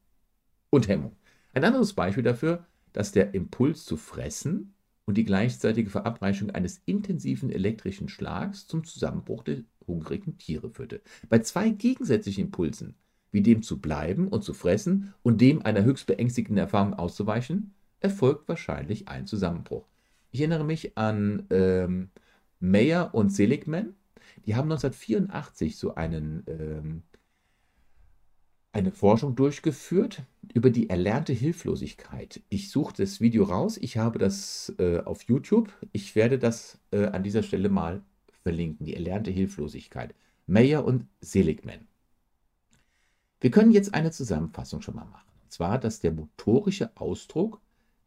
und 0.71 0.89
Hemmung. 0.89 1.17
Ein 1.55 1.65
anderes 1.65 1.95
Beispiel 1.95 2.23
dafür, 2.23 2.67
dass 2.93 3.13
der 3.13 3.35
Impuls 3.35 3.85
zu 3.85 3.97
fressen 3.97 4.75
und 5.07 5.17
die 5.17 5.25
gleichzeitige 5.25 5.91
Verabreichung 5.91 6.51
eines 6.51 6.83
intensiven 6.85 7.51
elektrischen 7.51 8.09
Schlags 8.09 8.67
zum 8.67 8.85
Zusammenbruch 8.85 9.43
der 9.43 9.63
hungrigen 9.87 10.39
Tiere 10.39 10.71
führte. 10.71 11.01
Bei 11.29 11.41
zwei 11.41 11.71
gegensätzlichen 11.71 12.45
Impulsen, 12.45 12.95
wie 13.33 13.43
dem 13.43 13.63
zu 13.63 13.81
bleiben 13.81 14.29
und 14.29 14.45
zu 14.45 14.55
fressen 14.55 15.15
und 15.23 15.41
dem 15.41 15.63
einer 15.63 15.83
höchst 15.83 16.07
beängstigenden 16.07 16.59
Erfahrung 16.59 16.95
auszuweichen, 16.95 17.75
erfolgt 18.01 18.49
wahrscheinlich 18.49 19.09
ein 19.09 19.27
Zusammenbruch. 19.27 19.87
Ich 20.31 20.41
erinnere 20.41 20.65
mich 20.65 20.97
an 20.97 21.47
ähm, 21.51 22.11
Mayer 22.61 23.15
und 23.15 23.31
Seligman. 23.31 23.95
Die 24.47 24.55
haben 24.55 24.71
1984 24.71 25.77
so 25.77 25.95
einen 25.95 26.45
ähm, 26.47 27.03
eine 28.73 28.91
Forschung 28.91 29.35
durchgeführt 29.37 30.23
über 30.55 30.71
die 30.71 30.89
erlernte 30.89 31.35
Hilflosigkeit. 31.35 32.43
Ich 32.49 32.71
suche 32.71 32.95
das 32.97 33.21
Video 33.21 33.45
raus. 33.45 33.77
Ich 33.79 33.99
habe 33.99 34.19
das 34.19 34.73
äh, 34.79 35.01
auf 35.01 35.23
YouTube. 35.25 35.71
Ich 35.93 36.17
werde 36.17 36.39
das 36.39 36.79
äh, 36.91 37.07
an 37.07 37.23
dieser 37.23 37.43
Stelle 37.43 37.69
mal 37.69 38.03
verlinken. 38.43 38.87
Die 38.87 38.95
erlernte 38.95 39.31
Hilflosigkeit. 39.31 40.15
Mayer 40.47 40.85
und 40.85 41.07
Seligman. 41.21 41.87
Wir 43.43 43.51
können 43.51 43.73
jetzt 43.73 43.93
eine 43.93 44.13
Zusammenfassung 44.13 44.83
schon 44.83 44.95
mal 44.95 45.05
machen. 45.05 45.27
Und 45.43 45.51
zwar, 45.51 45.81
dass 45.81 45.99
der 45.99 46.13
motorische 46.13 46.93
Ausdruck 46.95 47.61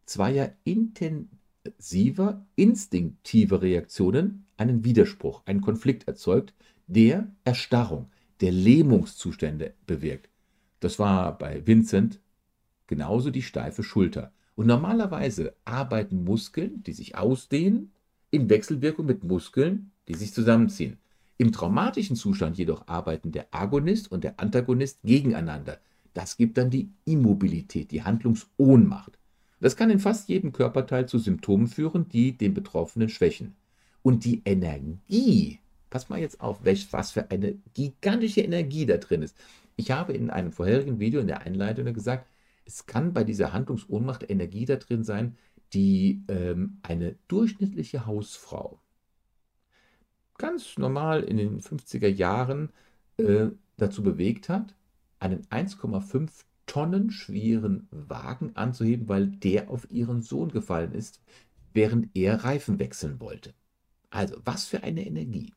zweier 0.06 0.54
intensiver, 0.63 2.45
instinktiver 2.56 3.62
Reaktionen 3.62 4.45
einen 4.56 4.86
Widerspruch, 4.86 5.41
einen 5.45 5.60
Konflikt 5.60 6.08
erzeugt, 6.08 6.54
der 6.88 7.28
Erstarrung, 7.43 8.08
der 8.39 8.54
Lähmungszustände 8.54 9.74
bewirkt. 9.86 10.30
Das 10.80 11.00
war 11.00 11.38
bei 11.38 11.67
Vincent 11.67 12.21
genauso 12.88 13.30
die 13.30 13.41
steife 13.41 13.84
Schulter. 13.84 14.32
Und 14.56 14.67
normalerweise 14.67 15.54
arbeiten 15.65 16.24
Muskeln, 16.24 16.82
die 16.84 16.93
sich 16.93 17.17
ausdehnen, 17.17 17.91
in 18.32 18.50
Wechselwirkung 18.50 19.06
mit 19.06 19.26
Muskeln, 19.26 19.91
die 20.08 20.13
sich 20.13 20.34
zusammenziehen. 20.34 20.98
Im 21.38 21.52
traumatischen 21.52 22.15
Zustand 22.15 22.58
jedoch 22.58 22.88
arbeiten 22.88 23.32
der 23.32 23.48
Agonist 23.52 24.12
und 24.12 24.24
der 24.24 24.39
Antagonist 24.39 25.00
gegeneinander. 25.04 25.80
Das 26.13 26.38
gibt 26.38 26.58
dann 26.58 26.69
die 26.69 26.89
Immobilität, 27.04 27.91
die 27.91 28.04
Handlungsohnmacht. 28.04 29.17
Das 29.60 29.76
kann 29.76 29.89
in 29.89 30.00
fast 30.00 30.30
jedem 30.30 30.54
Körperteil 30.54 31.08
zu 31.08 31.19
Symptomen 31.19 31.67
führen, 31.67 32.08
die 32.08 32.38
den 32.38 32.54
Betroffenen 32.54 33.10
schwächen. 33.10 33.56
Und 34.02 34.24
die 34.24 34.43
Energie, 34.45 35.60
pass 35.89 36.08
mal 36.08 36.19
jetzt 36.19 36.39
auf, 36.39 36.60
was 36.63 37.12
für 37.12 37.30
eine 37.32 37.56
gigantische 37.74 38.41
Energie 38.41 38.86
da 38.86 38.98
drin 38.98 39.21
ist. 39.21 39.36
Ich 39.76 39.91
habe 39.91 40.13
in 40.13 40.30
einem 40.30 40.54
vorherigen 40.54 41.00
Video 41.00 41.19
in 41.19 41.28
der 41.28 41.41
Einleitung 41.41 41.93
gesagt, 41.93 42.30
es 42.63 42.86
kann 42.86 43.13
bei 43.13 43.26
dieser 43.26 43.52
Handlungsohnmacht 43.52 44.30
Energie 44.30 44.65
da 44.65 44.78
drin 44.78 45.04
sein, 45.04 45.36
die 45.74 46.24
ähm, 46.30 46.78
eine 46.84 47.15
durchschnittliche 47.28 48.06
Hausfrau 48.06 48.80
ganz 50.38 50.78
normal 50.78 51.24
in 51.24 51.38
den 51.38 51.62
50er 51.62 52.08
Jahren 52.08 52.69
äh, 53.17 53.48
dazu 53.78 54.04
bewegt 54.04 54.50
hat, 54.50 54.76
einen 55.19 55.45
1,5 55.48 56.30
Tonnen 56.65 57.12
schweren 57.12 57.88
Wagen 57.91 58.56
anzuheben, 58.56 59.08
weil 59.08 59.28
der 59.28 59.69
auf 59.69 59.89
ihren 59.91 60.21
Sohn 60.21 60.50
gefallen 60.50 60.93
ist, 60.93 61.21
während 61.74 62.10
er 62.15 62.43
Reifen 62.43 62.80
wechseln 62.80 63.19
wollte. 63.19 63.54
Also, 64.10 64.38
was 64.45 64.65
für 64.65 64.84
eine 64.84 65.06
Energie. 65.06 65.54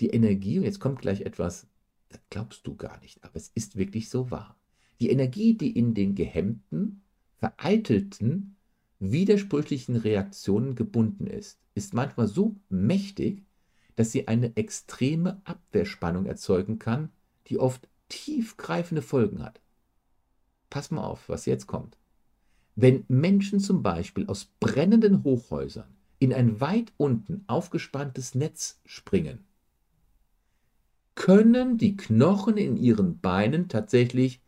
Die 0.00 0.10
Energie, 0.10 0.58
und 0.58 0.64
jetzt 0.64 0.80
kommt 0.80 1.00
gleich 1.00 1.22
etwas, 1.22 1.66
das 2.08 2.20
glaubst 2.30 2.66
du 2.66 2.76
gar 2.76 3.00
nicht, 3.00 3.24
aber 3.24 3.36
es 3.36 3.50
ist 3.54 3.76
wirklich 3.76 4.08
so 4.10 4.30
wahr. 4.30 4.56
Die 5.00 5.10
Energie, 5.10 5.54
die 5.54 5.76
in 5.76 5.94
den 5.94 6.14
gehemmten, 6.14 7.02
vereitelten, 7.38 8.56
widersprüchlichen 8.98 9.96
Reaktionen 9.96 10.74
gebunden 10.74 11.26
ist, 11.26 11.58
ist 11.74 11.94
manchmal 11.94 12.28
so 12.28 12.56
mächtig, 12.68 13.45
dass 13.96 14.12
sie 14.12 14.28
eine 14.28 14.56
extreme 14.56 15.40
Abwehrspannung 15.44 16.26
erzeugen 16.26 16.78
kann, 16.78 17.10
die 17.48 17.58
oft 17.58 17.88
tiefgreifende 18.08 19.02
Folgen 19.02 19.42
hat. 19.42 19.60
Pass 20.70 20.90
mal 20.90 21.04
auf, 21.04 21.28
was 21.28 21.46
jetzt 21.46 21.66
kommt. 21.66 21.96
Wenn 22.74 23.04
Menschen 23.08 23.58
zum 23.58 23.82
Beispiel 23.82 24.26
aus 24.26 24.44
brennenden 24.60 25.24
Hochhäusern 25.24 25.88
in 26.18 26.32
ein 26.32 26.60
weit 26.60 26.92
unten 26.98 27.44
aufgespanntes 27.46 28.34
Netz 28.34 28.80
springen, 28.84 29.44
können 31.14 31.78
die 31.78 31.96
Knochen 31.96 32.58
in 32.58 32.76
ihren 32.76 33.18
Beinen 33.20 33.68
tatsächlich 33.68 34.42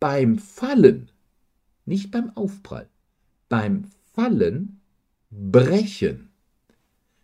beim 0.00 0.38
Fallen, 0.38 1.12
nicht 1.84 2.10
beim 2.10 2.36
Aufprall, 2.36 2.88
beim 3.48 3.84
Fallen 4.12 4.80
brechen. 5.30 6.30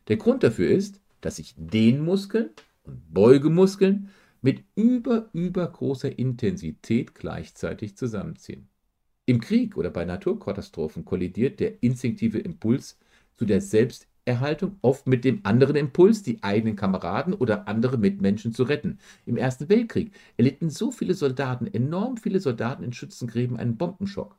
Der 0.07 0.17
Grund 0.17 0.45
dafür 0.45 0.71
ist, 0.71 1.02
dass 1.23 1.37
sich 1.37 1.55
Dehnmuskeln 1.57 2.51
und 2.85 3.13
Beugemuskeln 3.13 4.11
mit 4.43 4.65
über, 4.75 5.31
übergroßer 5.33 6.19
Intensität 6.19 7.15
gleichzeitig 7.15 7.97
zusammenziehen. 7.97 8.69
Im 9.25 9.41
Krieg 9.41 9.77
oder 9.77 9.91
bei 9.91 10.05
Naturkatastrophen 10.05 11.05
kollidiert 11.05 11.61
der 11.61 11.83
instinktive 11.83 12.39
Impuls 12.39 12.99
zu 13.37 13.45
der 13.45 13.61
Selbsterhaltung 13.61 14.79
oft 14.83 15.07
mit 15.07 15.25
dem 15.25 15.41
anderen 15.45 15.77
Impuls, 15.77 16.25
die 16.25 16.43
eigenen 16.43 16.75
Kameraden 16.75 17.33
oder 17.33 17.69
andere 17.69 17.99
Mitmenschen 17.99 18.53
zu 18.53 18.65
retten. 18.65 18.99
Im 19.25 19.37
Ersten 19.37 19.69
Weltkrieg 19.69 20.13
erlitten 20.37 20.71
so 20.71 20.91
viele 20.91 21.15
Soldaten, 21.15 21.69
enorm 21.73 22.17
viele 22.17 22.41
Soldaten 22.41 22.83
in 22.83 22.93
Schützengräben 22.93 23.57
einen 23.57 23.77
Bombenschock. 23.77 24.37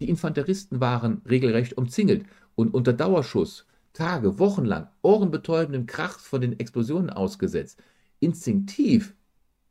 Die 0.00 0.08
Infanteristen 0.08 0.80
waren 0.80 1.22
regelrecht 1.28 1.78
umzingelt 1.78 2.26
und 2.56 2.74
unter 2.74 2.92
Dauerschuss, 2.92 3.66
Tage, 3.94 4.40
Wochen 4.40 4.64
lang, 4.64 4.88
ohrenbetäubenden 5.02 5.86
Krach 5.86 6.18
von 6.18 6.40
den 6.40 6.58
Explosionen 6.58 7.10
ausgesetzt. 7.10 7.80
Instinktiv 8.20 9.14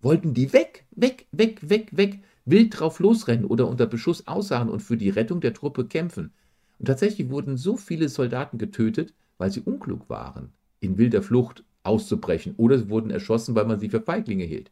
wollten 0.02 0.34
die 0.34 0.54
weg, 0.54 0.86
weg, 0.92 1.28
weg, 1.32 1.60
weg, 1.70 1.90
weg, 1.92 2.24
wild 2.46 2.80
drauf 2.80 3.00
losrennen 3.00 3.46
oder 3.46 3.68
unter 3.68 3.86
Beschuss 3.86 4.26
aussahen 4.26 4.70
und 4.70 4.82
für 4.82 4.98
die 4.98 5.10
Rettung 5.10 5.42
der 5.42 5.54
Truppe 5.54 5.86
kämpfen. 5.86 6.34
Und 6.80 6.86
tatsächlich 6.86 7.30
wurden 7.30 7.58
so 7.58 7.76
viele 7.76 8.08
Soldaten 8.10 8.58
getötet, 8.58 9.14
weil 9.38 9.52
sie 9.52 9.62
unklug 9.62 10.10
waren, 10.10 10.54
in 10.80 10.98
wilder 10.98 11.22
Flucht 11.22 11.66
auszubrechen 11.84 12.56
oder 12.56 12.80
sie 12.80 12.90
wurden 12.90 13.12
erschossen, 13.12 13.56
weil 13.56 13.66
man 13.66 13.80
sie 13.80 13.90
für 13.90 14.02
Feiglinge 14.02 14.46
hielt. 14.46 14.72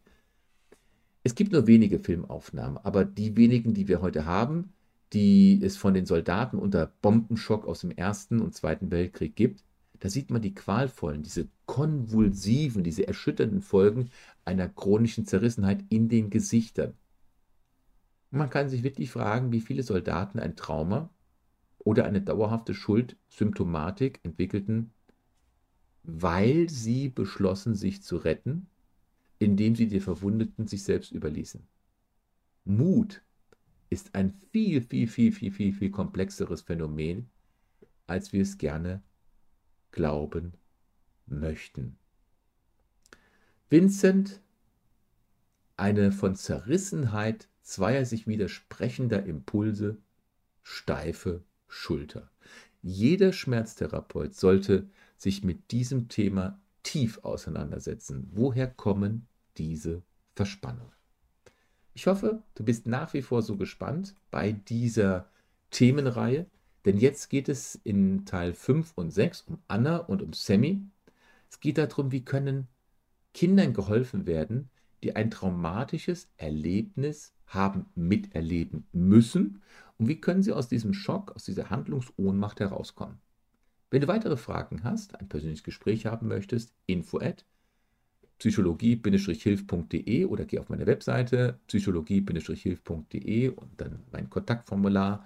Es 1.23 1.35
gibt 1.35 1.51
nur 1.51 1.67
wenige 1.67 1.99
Filmaufnahmen, 1.99 2.77
aber 2.77 3.03
die 3.03 3.35
wenigen, 3.35 3.73
die 3.73 3.89
wir 3.89 4.01
heute 4.01 4.25
haben, 4.25 4.71
die 5.13 5.59
es 5.61 5.77
von 5.77 5.93
den 5.93 6.05
Soldaten 6.05 6.57
unter 6.57 6.87
Bombenschock 7.01 7.65
aus 7.65 7.81
dem 7.81 7.91
Ersten 7.91 8.41
und 8.41 8.55
Zweiten 8.55 8.91
Weltkrieg 8.91 9.35
gibt, 9.35 9.63
da 9.99 10.09
sieht 10.09 10.31
man 10.31 10.41
die 10.41 10.55
qualvollen, 10.55 11.21
diese 11.21 11.47
konvulsiven, 11.65 12.83
diese 12.83 13.07
erschütternden 13.07 13.61
Folgen 13.61 14.09
einer 14.45 14.67
chronischen 14.67 15.25
Zerrissenheit 15.25 15.83
in 15.89 16.09
den 16.09 16.29
Gesichtern. 16.29 16.93
Man 18.31 18.49
kann 18.49 18.69
sich 18.69 18.81
wirklich 18.83 19.11
fragen, 19.11 19.51
wie 19.51 19.61
viele 19.61 19.83
Soldaten 19.83 20.39
ein 20.39 20.55
Trauma 20.55 21.09
oder 21.77 22.05
eine 22.05 22.21
dauerhafte 22.21 22.73
Schuldsymptomatik 22.73 24.19
entwickelten, 24.23 24.91
weil 26.03 26.69
sie 26.69 27.09
beschlossen, 27.09 27.75
sich 27.75 28.01
zu 28.01 28.17
retten, 28.17 28.67
indem 29.37 29.75
sie 29.75 29.87
die 29.87 29.99
Verwundeten 29.99 30.67
sich 30.67 30.83
selbst 30.83 31.11
überließen. 31.11 31.67
Mut 32.63 33.21
ist 33.91 34.15
ein 34.15 34.33
viel, 34.51 34.81
viel, 34.81 35.07
viel, 35.07 35.31
viel, 35.31 35.51
viel, 35.51 35.73
viel 35.73 35.91
komplexeres 35.91 36.61
Phänomen, 36.61 37.29
als 38.07 38.33
wir 38.33 38.41
es 38.41 38.57
gerne 38.57 39.03
glauben 39.91 40.53
möchten. 41.27 41.97
Vincent, 43.69 44.41
eine 45.77 46.11
von 46.11 46.35
Zerrissenheit 46.35 47.49
zweier 47.61 48.05
sich 48.05 48.27
widersprechender 48.27 49.25
Impulse, 49.25 49.97
steife 50.63 51.43
Schulter. 51.67 52.31
Jeder 52.81 53.33
Schmerztherapeut 53.33 54.35
sollte 54.35 54.89
sich 55.17 55.43
mit 55.43 55.71
diesem 55.71 56.07
Thema 56.07 56.59
tief 56.83 57.19
auseinandersetzen. 57.23 58.29
Woher 58.31 58.67
kommen 58.67 59.27
diese 59.57 60.01
Verspannungen? 60.33 61.00
Ich 61.93 62.07
hoffe, 62.07 62.41
du 62.55 62.63
bist 62.63 62.87
nach 62.87 63.13
wie 63.13 63.21
vor 63.21 63.41
so 63.41 63.57
gespannt 63.57 64.15
bei 64.31 64.53
dieser 64.53 65.29
Themenreihe, 65.71 66.45
denn 66.85 66.97
jetzt 66.97 67.29
geht 67.29 67.49
es 67.49 67.75
in 67.83 68.25
Teil 68.25 68.53
5 68.53 68.93
und 68.95 69.11
6 69.11 69.41
um 69.41 69.59
Anna 69.67 69.97
und 69.97 70.21
um 70.21 70.33
Sammy. 70.33 70.81
Es 71.49 71.59
geht 71.59 71.77
darum, 71.77 72.11
wie 72.11 72.23
können 72.23 72.67
Kindern 73.33 73.73
geholfen 73.73 74.25
werden, 74.25 74.69
die 75.03 75.15
ein 75.15 75.31
traumatisches 75.31 76.29
Erlebnis 76.37 77.33
haben 77.45 77.87
miterleben 77.95 78.87
müssen 78.93 79.61
und 79.97 80.07
wie 80.07 80.21
können 80.21 80.43
sie 80.43 80.53
aus 80.53 80.69
diesem 80.69 80.93
Schock, 80.93 81.33
aus 81.35 81.43
dieser 81.43 81.69
Handlungsohnmacht 81.69 82.59
herauskommen. 82.61 83.19
Wenn 83.89 84.01
du 84.01 84.07
weitere 84.07 84.37
Fragen 84.37 84.85
hast, 84.85 85.19
ein 85.19 85.27
persönliches 85.27 85.63
Gespräch 85.63 86.05
haben 86.05 86.29
möchtest, 86.29 86.73
info 86.85 87.19
at 87.19 87.45
psychologie-hilf.de 88.41 90.25
oder 90.25 90.45
geh 90.45 90.57
auf 90.57 90.69
meine 90.69 90.87
Webseite 90.87 91.59
psychologie-hilf.de 91.67 93.49
und 93.49 93.69
dann 93.79 93.99
mein 94.11 94.31
Kontaktformular 94.31 95.23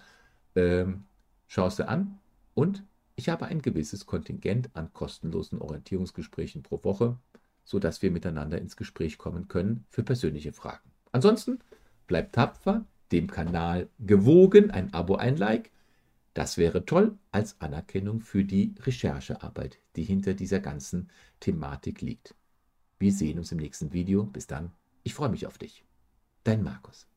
ähm, 0.55 1.05
schaust 1.47 1.79
du 1.79 1.87
an 1.87 2.19
und 2.53 2.83
ich 3.15 3.29
habe 3.29 3.45
ein 3.45 3.61
gewisses 3.61 4.05
Kontingent 4.05 4.69
an 4.73 4.91
kostenlosen 4.91 5.61
Orientierungsgesprächen 5.61 6.61
pro 6.61 6.83
Woche, 6.83 7.17
sodass 7.63 8.01
wir 8.01 8.11
miteinander 8.11 8.57
ins 8.59 8.75
Gespräch 8.75 9.17
kommen 9.17 9.47
können 9.47 9.85
für 9.89 10.03
persönliche 10.03 10.51
Fragen. 10.51 10.91
Ansonsten 11.13 11.59
bleib 12.07 12.33
tapfer, 12.33 12.83
dem 13.13 13.27
Kanal 13.31 13.87
gewogen, 13.97 14.71
ein 14.71 14.93
Abo, 14.93 15.15
ein 15.15 15.37
Like. 15.37 15.71
Das 16.33 16.57
wäre 16.57 16.85
toll 16.85 17.17
als 17.31 17.61
Anerkennung 17.61 18.19
für 18.19 18.43
die 18.43 18.75
Recherchearbeit, 18.81 19.79
die 19.95 20.03
hinter 20.03 20.33
dieser 20.33 20.59
ganzen 20.59 21.07
Thematik 21.39 22.01
liegt. 22.01 22.35
Wir 22.97 23.11
sehen 23.11 23.37
uns 23.37 23.51
im 23.51 23.57
nächsten 23.57 23.93
Video. 23.93 24.23
Bis 24.23 24.47
dann. 24.47 24.71
Ich 25.03 25.13
freue 25.13 25.29
mich 25.29 25.47
auf 25.47 25.57
dich. 25.57 25.83
Dein 26.43 26.63
Markus. 26.63 27.07